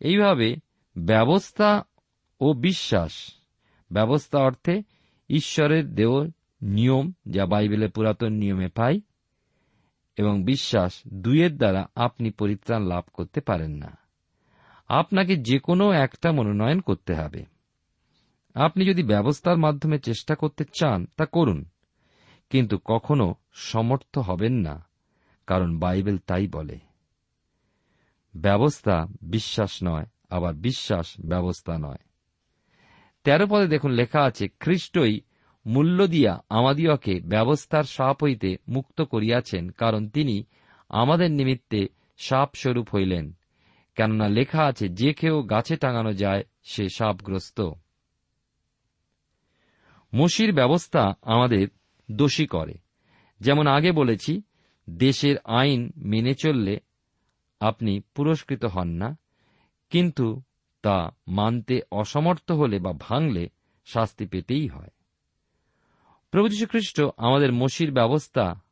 এইভাবে 0.00 0.56
ব্যবস্থা 0.98 1.84
ও 2.40 2.52
বিশ্বাস, 2.52 3.32
ব্যবস্থা 3.92 4.38
অর্থে 4.38 4.82
ঈশ্বরের 5.28 5.94
দেও 5.94 6.26
নিয়ম 6.66 7.12
যা 7.28 7.46
বাইবেলের 7.46 7.90
পুরাতন 7.90 8.32
নিয়মে 8.32 8.68
পাই 8.68 9.00
এবং 10.16 10.44
বিশ্বাস 10.44 11.00
দুইয়ের 11.14 11.56
দ্বারা 11.56 11.86
আপনি 11.94 12.30
পরিত্রাণ 12.30 12.82
লাভ 12.82 13.04
করতে 13.12 13.40
পারেন 13.40 13.70
না। 13.70 13.98
আপনাকে 14.88 15.36
যে 15.36 15.58
কোনো 15.58 15.92
একটা 15.92 16.32
মনোনয়ন 16.32 16.80
করতে 16.80 17.14
হবে। 17.14 17.44
আপনি 18.54 18.84
যদি 18.84 19.02
ব্যবস্থার 19.02 19.58
মাধ্যমে 19.58 19.98
চেষ্টা 19.98 20.34
করতে 20.34 20.64
চান, 20.64 21.06
তা 21.16 21.26
করুন, 21.26 21.64
কিন্তু 22.50 22.78
কখনো 22.84 23.34
সমর্থ 23.52 24.18
হবেন 24.18 24.52
না, 24.52 24.86
কারণ 25.46 25.78
বাইবেল 25.78 26.18
তাই 26.18 26.46
বলে। 26.46 26.78
ব্যবস্থা 28.36 29.06
বিশ্বাস 29.22 29.78
নয়, 29.84 30.06
আবার 30.30 30.54
বিশ্বাস 30.54 31.14
ব্যবস্থা 31.26 31.78
নয়। 31.78 31.98
তেরো 33.24 33.46
পদে 33.50 33.66
দেখুন 33.66 33.90
লেখা 33.90 34.22
আছে, 34.22 34.48
খ্রিস্টই 34.60 35.20
মূল্য 35.66 36.06
দিয়া 36.06 36.44
আমাদিওকে 36.48 37.20
ব্যবস্থার 37.20 37.84
সাপ 37.84 38.24
হইতে 38.24 38.56
মুক্ত 38.68 39.02
করিয়াছেন, 39.02 39.70
কারণ 39.70 40.08
তিনি 40.08 40.44
আমাদের 40.88 41.30
নিমিত্তে 41.30 41.88
সাপ 42.18 42.54
স্বরূপ 42.54 42.94
হইলেন। 42.94 43.32
কেননা 43.94 44.28
লেখা 44.28 44.64
আছে, 44.64 44.88
যে 44.88 45.12
কেউ 45.12 45.42
গাছে 45.42 45.76
টাঙানো 45.76 46.12
যায়, 46.12 46.44
সে 46.62 46.88
সাপগ্রস্ত। 46.88 47.70
মসির 50.14 50.52
ব্যবস্থা 50.52 51.14
আমাদের 51.22 51.68
দোষী 52.10 52.46
করে। 52.46 52.74
যেমন 53.40 53.66
আগে 53.66 53.92
বলেছি, 53.92 54.42
দেশের 54.90 55.36
আইন 55.44 55.92
মেনে 55.96 56.34
চললে 56.34 56.80
আপনি 57.60 58.00
পুরস্কৃত 58.14 58.64
হন 58.64 58.88
না, 58.88 59.18
কিন্তু 59.90 60.42
তা 60.82 61.10
মানতে 61.28 61.80
অসমর্থ 61.90 62.52
হলে 62.52 62.78
বা 62.78 62.92
ভাঙলে 62.92 63.48
শাস্তি 63.84 64.26
পেতেই 64.26 64.66
হয়। 64.66 64.88
প্রভু 66.36 66.66
খ্রিস্ট 66.66 67.00
আমাদের 67.16 67.52
মসির 67.52 67.92
ব্যবস্থা 67.92 68.62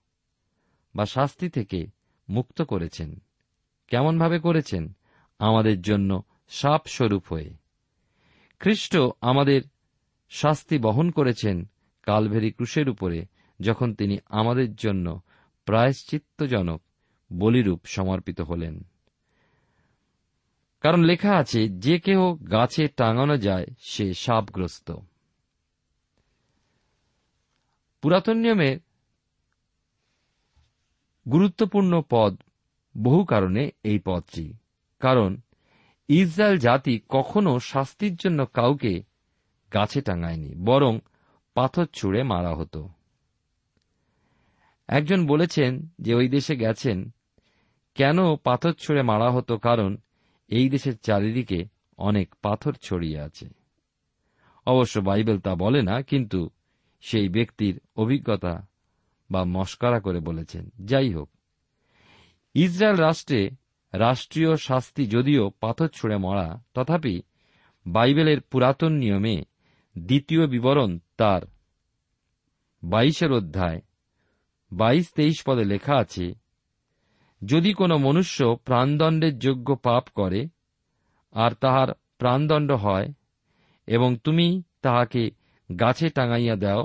বা 0.94 1.06
শাস্তি 1.06 1.48
থেকে 1.48 1.86
মুক্ত 2.28 2.62
করেছেন। 2.62 3.22
কেমনভাবে 3.86 4.38
করেছেন? 4.38 4.96
আমাদের 5.38 5.82
জন্য 5.82 6.22
সাপ 6.48 6.86
স্বরূপ 6.86 7.32
হয়ে। 7.32 7.54
খ্রিস্ট 8.60 8.96
আমাদের 9.20 9.62
শাস্তি 10.30 10.78
বহন 10.78 11.10
করেছেন 11.10 11.70
কালভেরি 12.02 12.50
ক্রুশের 12.50 12.88
উপরে, 12.88 13.26
যখন 13.60 13.94
তিনি 13.94 14.18
আমাদের 14.26 14.74
জন্য 14.74 15.20
প্রায়শ্চিত্তজনক 15.64 16.82
বলিরূপ 17.32 17.80
সমর্পিত 17.84 18.40
হলেন। 18.40 18.84
কারণ 20.80 21.02
লেখা 21.02 21.36
আছে, 21.36 21.68
যে 21.68 22.00
কেহ 22.00 22.34
গাছে 22.34 22.88
টাঙানো 22.88 23.36
যায়, 23.36 23.66
সে 23.78 24.14
সাপগ্রস্ত। 24.14 24.92
পুরাতন 28.04 28.36
নিয়মে 28.36 28.78
গুরুত্বপূর্ণ 31.32 32.02
পদ, 32.10 32.42
বহু 32.98 33.24
কারণে 33.24 33.70
এই 33.82 33.98
পদটি। 34.04 34.54
কারণ, 35.00 35.36
ইসরায়েল 36.08 36.58
জাতি 36.58 37.00
কখনো 37.08 37.60
শাস্তির 37.60 38.16
জন্য 38.16 38.46
কাউকে 38.46 39.02
গাছে 39.74 40.02
টাঙায়নি, 40.02 40.54
বরং 40.54 40.98
পাথর 41.54 41.86
ছুঁড়ে 41.92 42.22
মারা 42.22 42.54
হতো। 42.54 42.88
একজন 44.88 45.26
বলেছেন 45.26 45.88
যে 46.00 46.14
ওই 46.14 46.28
দেশে 46.28 46.56
গেছেন, 46.56 47.10
কেন 47.94 48.36
পাথর 48.36 48.72
ছুঁড়ে 48.72 49.02
মারা 49.02 49.30
হতো 49.30 49.58
কারণ 49.58 49.96
এই 50.48 50.68
দেশের 50.68 50.98
চারিদিকে 50.98 51.64
অনেক 51.98 52.34
পাথর 52.42 52.74
ছড়িয়ে 52.82 53.20
আছে। 53.20 53.48
অবশ্য 54.66 55.00
বাইবেল 55.00 55.38
তা 55.40 55.54
বলে 55.54 55.82
না, 55.82 56.02
কিন্তু 56.02 56.50
সেই 57.06 57.28
ব্যক্তির 57.28 57.74
অভিজ্ঞতা 57.96 58.54
বা 59.30 59.40
মস্করা 59.44 59.98
করে 60.00 60.20
বলেছেন। 60.20 60.64
যাই 60.84 61.10
হোক, 61.12 61.28
ইসরায়েল 62.54 62.98
রাষ্ট্রে 62.98 63.40
রাষ্ট্রীয় 63.92 64.52
শাস্তি 64.56 65.02
যদিও 65.06 65.42
পাথর 65.60 65.88
ছুঁড়ে 65.88 66.16
মরা, 66.16 66.48
তথাপি 66.74 67.16
বাইবেলের 67.86 68.40
পুরাতন 68.40 68.92
নিয়মে 68.92 69.36
দ্বিতীয় 69.96 70.42
বিবরণ 70.46 70.90
তার 71.16 71.42
বাইশের 72.82 73.32
অধ্যায় 73.32 73.80
বাইশ 74.72 75.06
তেইশ 75.16 75.38
পদে 75.46 75.64
লেখা 75.64 75.94
আছে, 75.94 76.26
যদি 77.42 77.70
কোনো 77.72 77.94
মনুষ্য 77.98 78.38
প্রাণদণ্ডের 78.64 79.34
যোগ্য 79.38 79.68
পাপ 79.76 80.04
করে 80.14 80.40
আর 81.34 81.52
তাহার 81.54 81.88
প্রাণদণ্ড 82.18 82.70
হয় 82.84 83.08
এবং 83.86 84.10
তুমি 84.24 84.46
তাহাকে 84.82 85.22
গাছে 85.68 86.08
টাঙাইয়া 86.10 86.56
দাও 86.56 86.82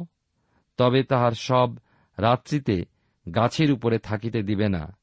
তবে 0.79 1.03
তাহার 1.03 1.31
সব 1.31 1.75
রাত্রিতে 2.17 2.85
গাছের 3.35 3.71
উপরে 3.71 3.99
থাকিতে 3.99 4.43
দিবে 4.43 4.69
না। 4.69 4.97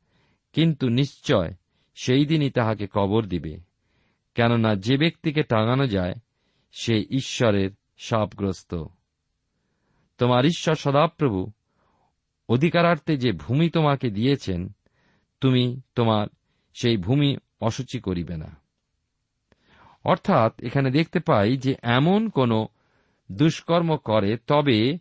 কিন্তু 0.53 0.89
নিশ্চয় 0.89 1.55
সেই 1.95 2.27
দিনই 2.27 2.51
তাহাকে 2.51 2.87
কবর 2.93 3.25
দিবে। 3.25 3.61
কেননা 4.35 4.75
যে 4.75 4.97
ব্যক্তিকে 4.97 5.43
টাঙানো 5.43 5.87
যায়, 5.87 6.15
সে 6.73 7.05
ঈশ্বরের 7.11 7.71
সাপগ্রস্ত। 7.99 8.85
তোমার 10.19 10.47
ঈশ্বর 10.47 10.75
সদাপ্রভু, 10.75 11.53
অধিকারার্থে 12.49 13.17
যে 13.17 13.33
ভূমি 13.33 13.71
তোমাকে 13.71 14.11
দিয়েছেন, 14.11 14.73
তুমি 15.41 15.81
তোমার 15.95 16.27
সেই 16.75 16.97
ভূমি 16.97 17.37
অসুচি 17.61 18.01
করিবে 18.01 18.37
না। 18.37 18.57
অর্থাৎ 20.05 20.61
এখানে 20.62 20.91
দেখতে 20.91 21.21
পাই 21.21 21.57
যে 21.57 21.75
এমন 21.83 22.29
কোন 22.29 22.67
দুষ্কর্ম 23.33 23.97
করে, 23.97 24.37
তবে 24.47 24.99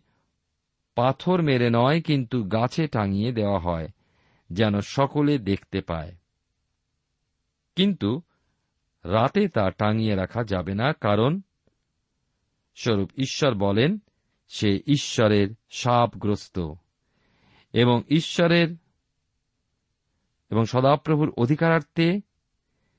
পাথর 0.96 1.42
মেরে 1.42 1.70
নয়, 1.70 2.02
কিন্তু 2.02 2.42
গাছে 2.42 2.86
টাঙিয়ে 2.86 3.32
দেওয়া 3.32 3.58
হয়, 3.58 3.88
যেন 4.50 4.80
সকলে 4.80 5.38
দেখতে 5.38 5.80
পায়। 5.80 6.14
কিন্তু 7.76 8.22
রাতে 9.04 9.48
তা 9.48 9.70
টাঙিয়ে 9.70 10.14
রাখা 10.14 10.44
যাবে 10.44 10.74
না, 10.74 10.92
কারণ 10.92 11.40
স্বরূপ 12.76 13.10
ঈশ্বর 13.16 13.54
বলেন, 13.54 13.98
সে 14.48 14.80
ঈশ্বরের 14.86 15.48
সাপগ্রস্ত 15.70 16.72
এবং 17.72 18.02
ঈশ্বরের 18.08 18.76
এবং 20.50 20.64
সদাপ্রভুর 20.64 21.30
অধিকারার্থে 21.36 22.20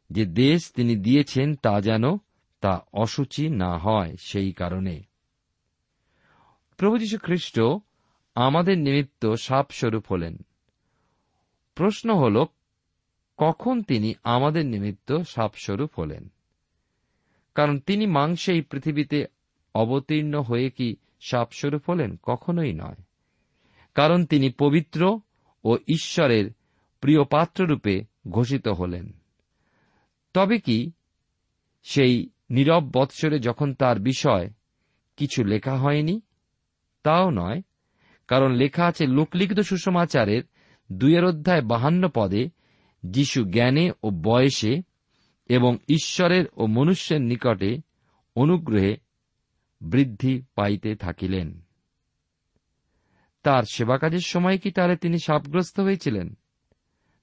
যে 0.10 0.26
দেশ 0.26 0.72
তিনি 0.72 0.96
দিয়েছেন, 0.96 1.56
তা 1.56 1.82
যেন 1.82 2.04
তা 2.62 2.86
অসুচি 2.94 3.50
না 3.50 3.78
হয়, 3.78 4.16
সেই 4.20 4.54
কারণে। 4.54 5.04
প্রভু 6.78 6.98
যীশু 6.98 7.18
খ্রিস্ট 7.18 7.60
আমাদের 8.40 8.78
নিমিত্ত 8.78 9.34
সাপস্বরূপ 9.34 10.12
হলেন। 10.12 10.38
প্রশ্ন 11.76 12.16
হল, 12.16 12.46
কখন 13.38 13.82
তিনি 13.82 14.14
আমাদের 14.24 14.66
নিমিত্ত 14.66 15.18
সাপস্বরূপ 15.18 16.00
হলেন? 16.00 16.32
কারণ 17.56 17.80
তিনি 17.80 18.06
মাংসে 18.06 18.54
এই 18.54 18.62
পৃথিবীতে 18.62 19.26
অবতীর্ণ 19.76 20.42
হয়ে 20.42 20.70
কি 20.70 20.96
সাপস্বরূপ 21.22 21.90
হলেন? 21.90 22.20
কখনোই 22.24 22.74
নয়। 22.74 23.04
কারণ 23.96 24.26
তিনি 24.26 24.50
পবিত্র 24.50 25.20
ও 25.64 25.78
ঈশ্বরের 25.88 26.52
প্রিয় 27.02 27.24
পাত্ররূপে 27.24 28.06
ঘোষিত 28.30 28.68
হলেন। 28.68 29.12
তবে 30.34 30.60
কি 30.60 30.92
সেই 31.84 32.30
নীরব 32.50 32.90
বৎসরে 32.94 33.40
যখন 33.40 33.74
তার 33.74 34.00
বিষয় 34.00 34.50
কিছু 35.18 35.44
লেখা 35.44 35.78
হয়নি, 35.78 36.22
তাও 37.04 37.30
নয় 37.30 37.62
কারণ 38.28 38.52
লেখা 38.52 38.86
আছে 38.86 39.08
লোকলিখিত 39.08 39.60
সুষমাচারের 39.60 40.44
দুয়ের 40.92 41.26
অধ্যায় 41.26 41.62
বাহান্ন 41.62 42.10
পদে, 42.16 42.50
যিশু 43.06 43.46
জ্ঞানে 43.46 43.92
ও 44.04 44.10
বয়সে 44.10 44.82
এবং 45.50 45.78
ঈশ্বরের 45.90 46.46
ও 46.58 46.66
মনুষ্যের 46.66 47.22
নিকটে 47.22 47.82
অনুগ্রহে 48.36 48.98
বৃদ্ধি 49.82 50.44
পাইতে 50.56 50.96
থাকিলেন। 50.96 51.62
তার 53.44 53.64
সেবাকাজের 53.74 54.20
সময় 54.20 54.58
কি 54.58 54.72
তাহলে 54.72 54.96
তিনি 54.96 55.20
সাপগ্রস্ত 55.20 55.80
হয়েছিলেন? 55.80 56.38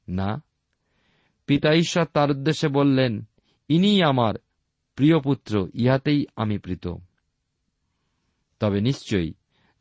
না। 0.08 0.42
পিতা 1.46 1.74
ঈশ্বর 1.74 2.04
তার 2.04 2.30
উদ্দেশ্যে 2.30 2.68
বললেন 2.68 3.24
ইনি 3.68 4.02
আমার 4.02 4.34
প্রিয় 4.94 5.20
পুত্র, 5.20 5.68
ইহাতেই 5.74 6.26
আমি 6.36 6.58
প্রীত। 6.58 6.88
তবে 8.60 8.80
নিশ্চয়ই, 8.80 9.34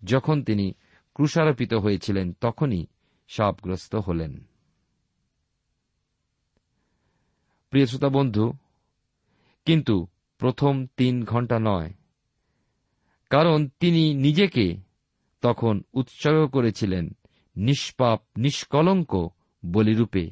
যখন 0.03 0.43
তিনি 0.43 0.73
ক্রুষারোপিত 1.13 1.73
হয়েছিলেন, 1.73 2.33
তখনই 2.41 2.87
সাপগ্রস্ত 3.27 3.95
হলেন। 3.95 4.47
প্রিয় 7.69 7.85
শ্রোতা 7.85 8.09
বন্ধু, 8.09 8.53
কিন্তু 9.65 10.07
প্রথম 10.37 10.85
তিন 10.97 11.25
ঘণ্টা 11.25 11.59
নয়, 11.59 11.93
কারণ 13.29 13.67
তিনি 13.79 14.13
নিজেকে 14.13 14.77
তখন 15.41 15.81
উৎসর্গ 15.93 16.47
করেছিলেন 16.47 17.15
নিষ্পাপ, 17.55 18.21
নিষ্কলঙ্ক 18.37 19.29
বলিরূপে। 19.65 20.29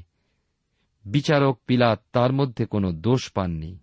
বিচারক 1.06 1.60
পিলাত 1.68 2.02
তার 2.12 2.34
মধ্যে 2.34 2.66
কোনো 2.66 2.92
দোষ 2.92 3.32
পাননি। 3.32 3.80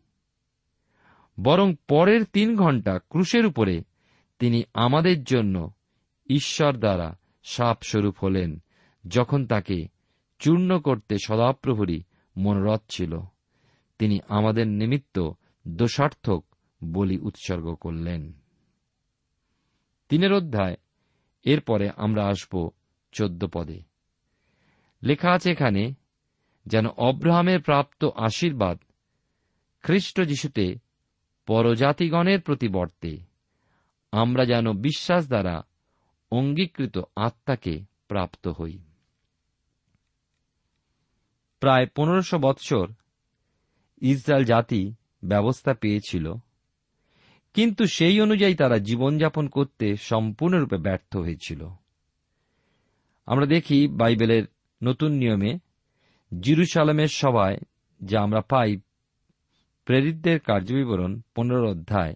বরং 1.40 1.74
পরের 1.88 2.24
তিন 2.24 2.56
ঘণ্টা 2.56 2.98
ক্রুশের 2.98 3.46
উপরে 3.46 3.82
তিনি 4.38 4.62
আমাদের 4.74 5.24
জন্য 5.24 5.70
ঈশ্বর 6.28 6.76
দ্বারা 6.76 7.18
সাপ 7.44 7.82
স্বরূপ 7.82 8.16
হলেন, 8.22 8.62
যখন 9.08 9.46
তাকে 9.46 9.88
চূর্ণ 10.38 10.80
করতে 10.80 11.16
সদাপ্রভুরই 11.26 12.02
মনোরথ 12.36 12.82
ছিল। 12.88 13.20
তিনি 13.98 14.20
আমাদের 14.28 14.68
নিমিত্ত 14.68 15.30
দোষার্থক 15.68 16.44
বলি 16.84 17.18
উৎসর্গ 17.18 17.74
করলেন। 17.74 18.32
তিনের 20.08 20.32
অধ্যায়, 20.32 20.76
এরপরে 21.44 21.90
আমরা 21.96 22.26
আসব 22.26 22.70
চোদ্দ 23.12 23.46
পদে। 23.52 23.82
লেখা 25.02 25.32
আছে 25.32 25.50
এখানে, 25.50 25.94
যেন 26.66 26.86
অব্রাহামের 26.86 27.62
প্রাপ্ত 27.62 28.04
আশীর্বাদ 28.04 28.78
খ্রিস্ট 29.82 30.20
যিশুতে 30.20 30.76
পরজাতিগণের 31.46 32.40
প্রতি 32.40 32.68
বর্তে, 32.68 33.20
আমরা 34.12 34.44
যেন 34.44 34.72
বিশ্বাস 34.72 35.28
দ্বারা 35.28 35.62
অঙ্গীকৃত 36.30 36.98
আত্মাকে 37.16 37.84
প্রাপ্ত 38.08 38.48
হই। 38.48 38.78
প্রায় 41.60 41.86
পনেরোশো 41.96 42.38
বৎসর 42.38 42.86
ইসরায়েল 44.02 44.44
জাতি 44.44 44.94
ব্যবস্থা 45.24 45.74
পেয়েছিল, 45.74 46.32
কিন্তু 47.54 47.86
সেই 47.86 48.20
অনুযায়ী 48.20 48.54
তারা 48.54 48.76
জীবনযাপন 48.78 49.48
করতে 49.48 49.96
সম্পূর্ণরূপে 49.96 50.76
ব্যর্থ 50.76 51.16
হয়েছিল। 51.16 51.68
আমরা 53.26 53.46
দেখি 53.46 53.88
বাইবেলের 53.88 54.44
নতুন 54.82 55.12
নিয়মে, 55.12 55.58
জিরুসালামের 56.40 57.08
সভায় 57.08 57.58
যা 58.00 58.20
আমরা 58.20 58.40
পাই, 58.40 58.76
প্রেরিতদের 59.84 60.40
কার্যবিবরণ 60.40 61.20
পনেরো 61.34 61.70
অধ্যায়। 61.70 62.14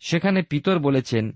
সেখানে 0.00 0.42
পিতর 0.42 0.78
বলেছেন 0.78 1.32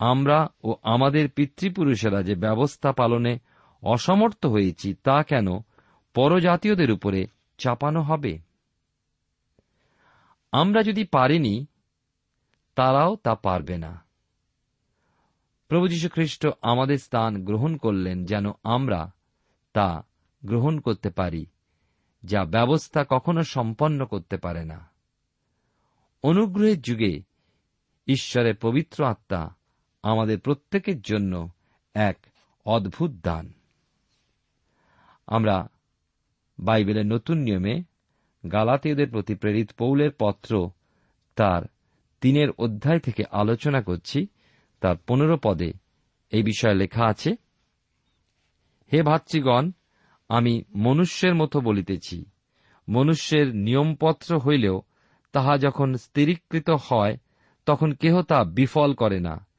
আমরা 0.00 0.48
ও 0.64 0.76
আমাদের 0.82 1.30
পিতৃপুরুষেরা 1.30 2.22
যে 2.22 2.34
ব্যবস্থা 2.34 2.92
পালনে 2.92 3.38
অসমর্থ 3.82 4.46
হয়েছি, 4.46 4.94
তা 4.94 5.22
কেন 5.22 5.46
পরজাতীয়দের 6.14 6.90
উপরে 6.90 7.26
চাপানো 7.58 8.02
হবে? 8.02 8.38
আমরা 10.52 10.82
যদি 10.82 11.04
পারিনি, 11.04 11.66
তারাও 12.74 13.16
তা 13.16 13.34
পারবে 13.34 13.78
না। 13.78 14.04
প্রভু 15.68 15.86
খ্রিস্ট 16.12 16.46
আমাদের 16.62 16.98
স্থান 16.98 17.44
গ্রহণ 17.44 17.76
করলেন 17.76 18.24
যেন 18.24 18.46
আমরা 18.62 19.12
তা 19.72 20.06
গ্রহণ 20.44 20.80
করতে 20.80 21.10
পারি, 21.10 21.46
যা 22.24 22.44
ব্যবস্থা 22.44 23.04
কখনো 23.08 23.42
সম্পন্ন 23.42 24.06
করতে 24.06 24.36
পারে 24.36 24.64
না। 24.64 24.90
অনুগ্রহের 26.22 26.80
যুগে 26.80 27.22
ঈশ্বরের 28.06 28.56
পবিত্র 28.56 29.04
আত্মা 29.04 29.59
আমাদের 30.02 30.40
প্রত্যেকের 30.40 31.00
জন্য 31.00 31.50
এক 31.94 32.18
অদ্ভুত 32.64 33.10
দান। 33.22 33.52
আমরা 35.26 35.68
বাইবেলের 36.58 37.06
নতুন 37.06 37.38
নিয়মে 37.38 37.82
গালাতীয়দের 38.52 39.10
প্রতি 39.10 39.34
প্রেরিত 39.34 39.70
পৌলের 39.78 40.10
পত্র 40.18 40.70
তার 41.36 41.62
তিনের 42.20 42.50
অধ্যায় 42.50 42.98
থেকে 42.98 43.24
আলোচনা 43.30 43.82
করছি। 43.82 44.26
তার 44.80 44.96
পনেরো 44.96 45.38
পদে 45.42 45.72
এই 46.30 46.42
বিষয়ে 46.42 46.74
লেখা 46.74 47.06
আছে, 47.06 47.30
হে 48.92 49.02
ভাতৃগণ, 49.02 49.70
আমি 50.28 50.62
মনুষ্যের 50.76 51.34
মতো 51.34 51.60
বলিতেছি। 51.60 52.24
মনুষ্যের 52.88 53.56
নিয়মপত্র 53.56 54.38
হইলেও 54.38 54.82
তাহা 55.32 55.58
যখন 55.58 55.94
স্থিরীকৃত 55.94 56.70
হয়, 56.70 57.16
তখন 57.66 57.92
কেহ 57.92 58.22
তা 58.22 58.44
বিফল 58.44 58.94
করে 58.94 59.20
না। 59.20 59.49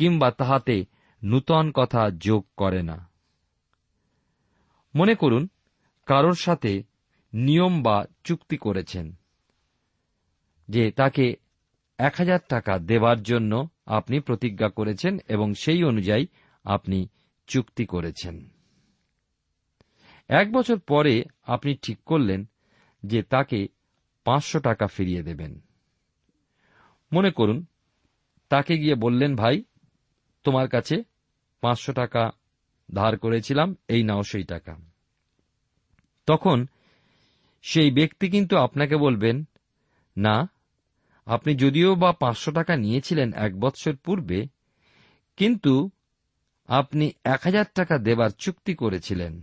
কিংবা 0.00 0.30
তাহাতে 0.30 0.84
নূতন 1.22 1.70
কথা 1.70 2.10
যোগ 2.10 2.46
করে 2.56 2.82
না। 2.82 3.08
মনে 4.94 5.14
করুন, 5.14 5.48
কারোর 6.06 6.34
সাথে 6.34 6.82
নিয়ম 7.32 7.82
বা 7.82 8.04
চুক্তি 8.24 8.56
করেছেন 8.56 9.14
যে 10.68 10.90
তাকে 10.90 11.36
এক 11.98 12.14
হাজার 12.16 12.38
টাকা 12.48 12.78
দেবার 12.78 13.22
জন্য 13.22 13.68
আপনি 13.86 14.20
প্রতিজ্ঞা 14.20 14.68
করেছেন 14.68 15.18
এবং 15.28 15.54
সেই 15.54 15.84
অনুযায়ী 15.84 16.26
আপনি 16.64 17.08
চুক্তি 17.46 17.86
করেছেন। 17.86 18.48
এক 20.28 20.52
বছর 20.52 20.78
পরে 20.78 21.24
আপনি 21.42 21.74
ঠিক 21.74 22.02
করলেন 22.02 22.48
যে 23.02 23.22
তাকে 23.22 23.68
পাঁচশো 24.24 24.60
টাকা 24.60 24.86
ফিরিয়ে 24.86 25.22
দেবেন। 25.22 25.60
মনে 27.12 27.30
করুন, 27.30 27.66
তাকে 28.48 28.78
গিয়ে 28.78 28.94
বললেন, 28.94 29.36
ভাই 29.36 29.64
তোমার 30.44 30.68
কাছে 30.68 31.02
পাঁচশো 31.60 31.92
টাকা 31.92 32.30
ধার 32.94 33.18
করেছিলাম, 33.18 33.76
এই 33.88 34.02
নাও 34.02 34.22
সেই 34.22 34.44
টাকা। 34.44 34.76
তখন 36.26 36.66
সেই 37.62 37.90
ব্যক্তি 37.90 38.30
কিন্তু 38.30 38.56
আপনাকে 38.56 38.96
বলবেন, 38.96 39.44
না, 40.16 40.48
আপনি 41.26 41.54
যদিও 41.54 41.94
বা 41.94 42.12
পাঁচশো 42.12 42.52
টাকা 42.52 42.76
নিয়েছিলেন 42.76 43.32
এক 43.32 43.60
বৎসর 43.60 43.96
পূর্বে, 43.96 44.46
কিন্তু 45.36 45.90
আপনি 46.66 47.12
এক 47.24 47.40
হাজার 47.44 47.64
টাকা 47.74 47.98
দেবার 47.98 48.30
চুক্তি 48.30 48.74
করেছিলেন। 48.74 49.42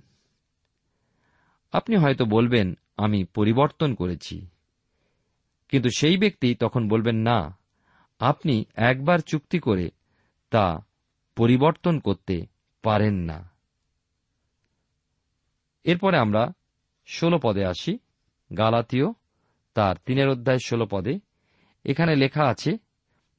আপনি 1.71 1.95
হয়তো 1.95 2.25
বলবেন, 2.25 2.77
আমি 2.97 3.23
পরিবর্তন 3.23 3.93
করেছি। 3.93 4.47
কিন্তু 5.69 5.89
সেই 5.97 6.17
ব্যক্তি 6.17 6.55
তখন 6.55 6.88
বলবেন, 6.88 7.15
না, 7.15 7.57
আপনি 8.19 8.65
একবার 8.75 9.19
চুক্তি 9.19 9.60
করে 9.60 9.91
তা 10.49 10.87
পরিবর্তন 11.38 12.00
করতে 12.00 12.45
পারেন 12.84 13.15
না। 13.15 13.50
এরপরে 15.84 16.17
আমরা 16.17 16.52
ষোলো 17.08 17.39
পদে 17.43 17.65
আসি, 17.65 18.00
গালাতীয়, 18.58 19.06
তার 19.73 19.95
তিনের 20.06 20.30
অধ্যায় 20.30 20.58
ষোলো 20.65 20.88
পদে। 20.91 21.19
এখানে 21.86 22.15
লেখা 22.15 22.43
আছে, 22.43 22.78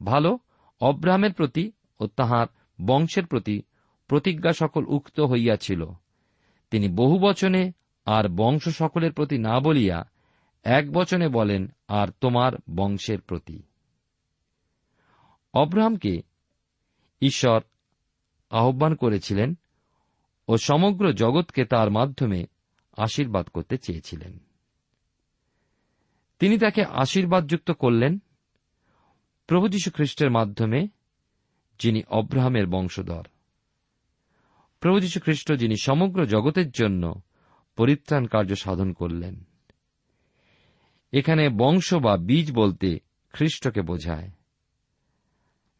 ভালো, 0.02 0.38
অব্রাহামের 0.80 1.32
প্রতি 1.32 1.72
ও 2.00 2.06
তাহার 2.06 2.46
বংশের 2.86 3.26
প্রতি 3.26 3.62
প্রতিজ্ঞা 4.06 4.52
সকল 4.52 4.84
উক্ত 4.86 5.20
হইয়াছিল। 5.20 5.86
তিনি 6.70 6.88
বহু 6.88 7.18
বচনে 7.18 7.72
আর 8.04 8.28
বংশ 8.28 8.68
সকলের 8.68 9.12
প্রতি 9.12 9.38
না 9.38 9.60
বলিয়া 9.60 10.10
এক 10.62 10.92
বচনে 10.92 11.28
বলেন, 11.28 11.74
আর 11.88 12.08
তোমার 12.20 12.52
বংশের 12.74 13.20
প্রতি। 13.20 13.62
অব্রাহামকে 15.54 16.22
ঈশ্বর 17.20 17.60
আহ্বান 18.50 18.94
করেছিলেন 18.94 19.54
ও 20.48 20.56
সমগ্র 20.56 21.12
জগৎকে 21.12 21.64
তার 21.64 21.90
মাধ্যমে 21.90 22.46
আশীর্বাদ 22.96 23.46
করতে 23.46 23.78
চেয়েছিলেন। 23.78 24.38
তিনি 26.38 26.58
তাকে 26.58 26.84
আশীর্বাদযুক্ত 26.84 27.70
করলেন 27.70 28.18
প্রভু 29.46 29.68
যীশু 29.68 29.90
খ্রিস্টের 29.90 30.30
মাধ্যমে, 30.30 30.88
যিনি 31.78 32.02
অব্রাহামের 32.08 32.66
বংশধর। 32.66 33.26
প্রভু 34.80 35.00
যীশু 35.00 35.20
খ্রিস্ট 35.20 35.52
যিনি 35.52 35.74
সমগ্র 35.82 36.26
জগতের 36.26 36.70
জন্য 36.70 37.20
পরিত্রাণ 37.76 38.26
কার্য 38.26 38.54
সাধন 38.54 38.92
করলেন। 38.92 39.44
এখানে 41.12 41.48
বংশ 41.48 41.94
বা 41.94 42.16
বীজ 42.16 42.52
বলতে 42.52 42.98
খ্রিস্টকে 43.32 43.82
বোঝায়। 43.82 44.30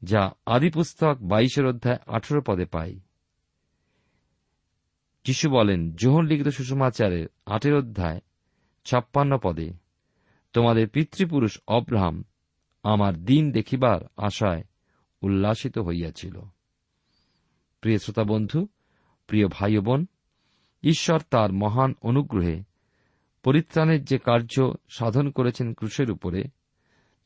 যা 0.03 0.33
আদিপুস্তক 0.47 1.17
বাইশের 1.21 1.67
অধ্যায় 1.67 1.99
আঠেরো 2.07 2.41
পদে 2.47 2.65
পাই। 2.65 3.01
যিশু 5.25 5.51
বলেন, 5.51 5.93
জোহর 5.93 6.25
লিখিত 6.25 6.49
সুষমাচারের 6.49 7.27
আটের 7.47 7.75
অধ্যায় 7.75 8.21
ছাপ্পান্ন 8.85 9.39
পদে, 9.43 9.71
তোমাদের 10.53 10.89
পিতৃপুরুষ 10.89 11.61
অব্রাহাম 11.69 12.25
আমার 12.83 13.25
দিন 13.25 13.53
দেখিবার 13.53 14.01
আশায় 14.17 14.65
উল্লাসিত 15.21 15.79
হইয়াছিল। 15.79 16.41
প্রিয় 17.81 17.99
শ্রোতা 17.99 18.25
বন্ধু, 18.25 18.67
প্রিয় 19.27 19.49
ভাই 19.49 19.79
বোন, 19.79 20.07
ঈশ্বর 20.83 21.21
তার 21.31 21.53
মহান 21.53 21.95
অনুগ্রহে 22.03 22.63
পরিত্রাণের 23.43 24.05
যে 24.05 24.19
কার্য 24.19 24.75
সাধন 24.89 25.31
করেছেন 25.31 25.75
ক্রুশের 25.75 26.11
উপরে, 26.11 26.45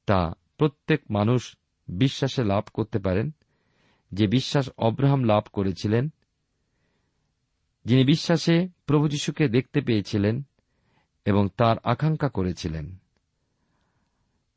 তা 0.07 0.33
প্রত্যেক 0.59 1.01
মানুষ 1.11 1.57
বিশ্বাসে 1.89 2.45
লাভ 2.45 2.65
করতে 2.75 2.99
পারেন, 2.99 3.31
যে 4.13 4.27
বিশ্বাস 4.27 4.71
অব্রাহাম 4.79 5.25
লাভ 5.25 5.43
করেছিলেন, 5.53 6.13
যিনি 7.85 8.05
বিশ্বাসে 8.05 8.69
প্রভু 8.87 9.09
যীশুকে 9.09 9.49
দেখতে 9.49 9.81
পেয়েছিলেন 9.81 10.43
এবং 11.25 11.49
তার 11.57 11.77
আকাঙ্ক্ষা 11.85 12.29
করেছিলেন। 12.29 12.97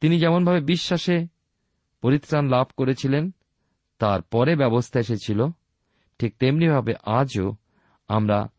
তিনি 0.01 0.19
যেমনভাবে 0.19 0.61
বিশ্বাসে 0.61 1.27
পরিত্রাণ 2.01 2.49
লাভ 2.49 2.67
করেছিলেন, 2.77 3.31
তার 3.99 4.21
পরে 4.21 4.55
ব্যবস্থা 4.55 4.99
এসেছিল, 4.99 5.47
ঠিক 6.19 6.37
তেমনিভাবে 6.37 6.93
আজও 7.03 7.55
আমরা 8.07 8.49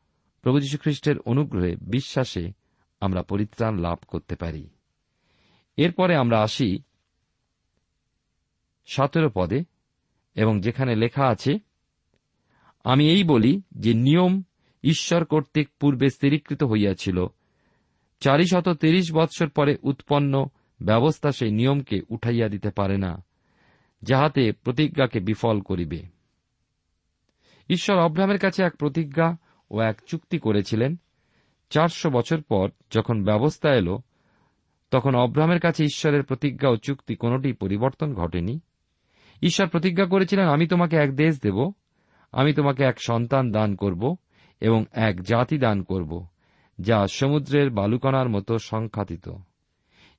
প্রভু 0.42 0.60
যীশু 0.60 0.78
খ্রিস্টের 0.78 1.18
অনুগ্রহে 1.18 1.76
বিশ্বাসে 1.76 2.52
আমরা 3.00 3.22
পরিত্রাণ 3.22 3.78
লাভ 3.78 3.98
করতে 4.08 4.36
পারি। 4.36 4.68
এরপরে 5.76 6.16
আমরা 6.16 6.40
আসি 6.40 6.78
সতেরো 8.86 9.30
পদে, 9.34 9.64
এবং 10.34 10.60
যেখানে 10.60 10.96
লেখা 10.96 11.26
আছে, 11.26 11.58
আমি 12.84 13.10
এই 13.10 13.24
বলি 13.24 13.62
যে 13.72 13.94
নিয়ম 13.94 14.42
ঈশ্বর 14.82 15.24
কর্তৃক 15.24 15.68
পূর্বে 15.80 16.10
স্থিরীকৃত 16.10 16.64
হইয়াছিল। 16.64 17.26
চারিশত 18.20 18.68
তিরিশ 18.68 19.12
বৎসর 19.12 19.48
পরে 19.48 19.76
উৎপন্ন 19.82 20.46
ব্যবস্থা 20.82 21.32
সেই 21.32 21.50
নিয়মকে 21.50 22.00
উঠাইয়া 22.08 22.48
দিতে 22.48 22.70
পারে 22.70 22.96
না, 22.98 23.24
যাহাতে 24.02 24.52
প্রতিজ্ঞাকে 24.52 25.20
বিফল 25.20 25.60
করিবে। 25.60 26.02
ঈশ্বর 27.68 27.98
অব্রাহামের 27.98 28.38
কাছে 28.38 28.64
এক 28.64 28.76
প্রতিজ্ঞা 28.76 29.36
ও 29.70 29.80
এক 29.80 30.00
চুক্তি 30.06 30.38
করেছিলেন। 30.38 30.96
চারশো 31.70 32.10
বছর 32.10 32.40
পর 32.40 32.70
যখন 32.90 33.24
ব্যবস্থা 33.24 33.74
এল, 33.74 33.96
তখন 34.90 35.14
অব্রাহামের 35.14 35.60
কাছে 35.60 35.84
ঈশ্বরের 35.84 36.22
প্রতিজ্ঞা 36.22 36.70
ও 36.70 36.76
চুক্তি 36.76 37.14
কোনটি 37.14 37.52
পরিবর্তন 37.52 38.14
ঘটেনি। 38.14 38.60
ঈশ্বর 39.42 39.68
প্রতিজ্ঞা 39.68 40.06
করেছিলেন, 40.06 40.48
আমি 40.48 40.66
তোমাকে 40.66 40.96
এক 40.96 41.16
দেশ 41.16 41.40
দেব, 41.40 41.72
আমি 42.32 42.52
তোমাকে 42.52 42.84
এক 42.84 42.96
সন্তান 43.00 43.52
দান 43.52 43.74
করব 43.74 44.16
এবং 44.60 44.84
এক 44.92 45.22
জাতি 45.22 45.58
দান 45.58 45.82
করব, 45.82 46.26
যা 46.80 47.06
সমুদ্রের 47.06 47.70
বালুকণার 47.70 48.28
মতো 48.28 48.58
সংখ্যাতিত। 48.58 49.28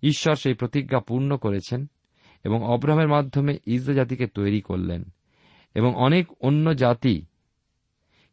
ঈশ্বর 0.03 0.35
সেই 0.35 0.53
প্রতিজ্ঞা 0.53 0.99
পূর্ণ 0.99 1.37
করেছেন 1.37 1.89
এবং 2.43 2.63
অব্রাহামের 2.63 3.07
মাধ্যমে 3.07 3.57
ইসরা 3.65 3.93
জাতিকে 3.93 4.27
তৈরি 4.27 4.61
করলেন 4.61 5.03
এবং 5.75 5.95
অনেক 5.95 6.27
অন্য 6.41 6.75
জাতি। 6.75 7.25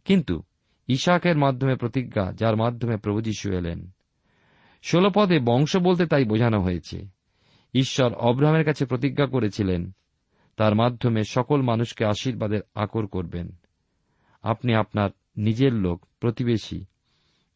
কিন্তু 0.05 0.43
ইশাকের 0.89 1.39
মাধ্যমে 1.39 1.77
প্রতিজ্ঞা, 1.77 2.33
যার 2.33 2.57
মাধ্যমে 2.57 2.97
প্রভু 2.97 3.21
যীশু 3.21 3.53
এলেন। 3.53 3.91
ষোল 4.83 5.09
পদে 5.15 5.39
বংশ 5.39 5.77
বলতে 5.77 6.07
তাই 6.07 6.25
বোঝানো 6.25 6.61
হয়েছে। 6.61 7.07
ঈশ্বর 7.75 8.13
অব্রাহামের 8.13 8.65
কাছে 8.65 8.87
প্রতিজ্ঞা 8.87 9.27
করেছিলেন 9.27 9.93
তার 10.57 10.75
মাধ্যমে 10.75 11.25
সকল 11.25 11.63
মানুষকে 11.63 12.05
আশীর্বাদের 12.05 12.61
আকর 12.75 13.07
করবেন। 13.07 13.57
আপনি 14.43 14.75
আপনার 14.75 15.11
নিজের 15.37 15.73
লোক, 15.73 16.07
প্রতিবেশী, 16.21 16.85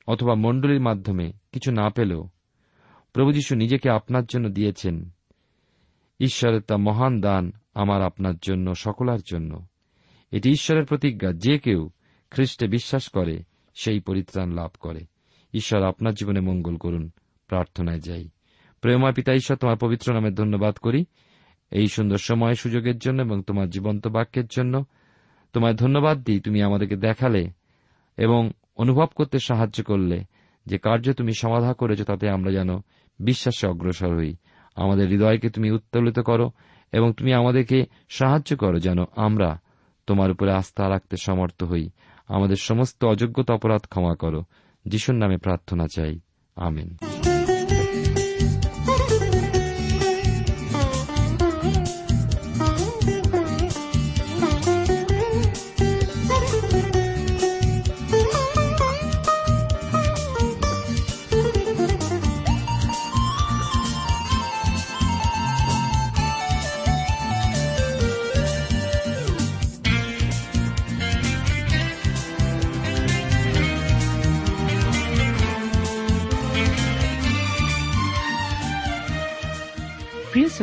অথবা 0.06 0.34
মণ্ডলীর 0.34 0.80
মাধ্যমে 0.80 1.32
কিছু 1.52 1.72
না 1.72 1.90
পেলেও 1.90 2.28
প্রভু 3.12 3.32
যীশু 3.32 3.54
নিজেকে 3.54 3.90
আপনার 3.90 4.24
জন্য 4.24 4.48
দিয়েছেন। 4.48 5.10
ঈশ্বরের 6.20 6.60
তা 6.60 6.76
মহান 6.76 7.20
দান 7.20 7.52
আমার 7.74 8.02
আপনার 8.02 8.34
জন্য, 8.42 8.74
সকলার 8.74 9.18
জন্য। 9.30 9.66
এটি 10.30 10.50
ঈশ্বরের 10.50 10.84
প্রতিজ্ঞা, 10.84 11.32
যে 11.32 11.58
কেউ 11.58 11.90
খ্রিস্টে 12.30 12.68
বিশ্বাস 12.68 13.08
করে, 13.08 13.42
সেই 13.74 14.00
পরিত্রাণ 14.00 14.52
লাভ 14.52 14.70
করে। 14.80 15.00
ঈশ্বর 15.54 15.82
আপনার 15.82 16.14
জীবনে 16.14 16.40
মঙ্গল 16.40 16.76
করুন, 16.76 17.10
প্রার্থনায় 17.46 18.00
যাই। 18.00 18.28
প্রেমা 18.80 19.12
পিতা, 19.12 19.34
ঈশ্বর 19.34 19.56
তোমার 19.56 19.76
পবিত্র 19.76 20.14
নামে 20.14 20.30
ধন্যবাদ 20.30 20.76
করি। 20.76 21.04
এই 21.70 21.88
সুন্দর 21.88 22.18
সময় 22.18 22.54
সুযোগের 22.54 22.98
জন্য 22.98 23.22
এবং 23.22 23.42
তোমার 23.42 23.70
জীবন্ত 23.70 24.08
বাক্যের 24.08 24.46
জন্য 24.46 24.84
তোমায় 25.52 25.74
ধন্যবাদ 25.74 26.22
দিই, 26.22 26.40
তুমি 26.40 26.62
আমাদেরকে 26.62 26.96
দেখালে 26.96 27.50
এবং 28.16 28.50
অনুভব 28.76 29.06
করতে 29.16 29.38
সাহায্য 29.38 29.84
করলে 29.84 30.24
যে 30.66 30.78
কার্য 30.78 31.12
তুমি 31.12 31.32
সমাধা 31.34 31.72
করেছ 31.72 32.02
তাতে 32.02 32.30
আমরা 32.30 32.52
যেন 32.52 32.78
বিশ্বাসে 33.18 33.66
অগ্রসর 33.66 34.16
হই। 34.16 34.36
আমাদের 34.74 35.08
হৃদয়কে 35.08 35.50
তুমি 35.50 35.70
উত্তোলিত 35.70 36.18
করো 36.18 36.50
এবং 36.92 37.12
তুমি 37.12 37.32
আমাদেরকে 37.34 37.86
সাহায্য 38.08 38.56
করো 38.56 38.78
যেন 38.78 38.98
আমরা 39.16 39.60
তোমার 40.06 40.30
উপরে 40.30 40.52
আস্থা 40.52 40.88
রাখতে 40.88 41.16
সমর্থ 41.16 41.64
হই। 41.64 41.90
আমাদের 42.28 42.56
সমস্ত 42.56 43.04
অযোগ্যতা 43.04 43.54
অপরাধ 43.54 43.80
ক্ষমা 43.80 44.14
করো। 44.14 44.44
যিশুর 44.84 45.14
নামে 45.14 45.36
প্রার্থনা 45.36 45.86
চাই। 45.94 46.20
আমেন। 46.56 46.96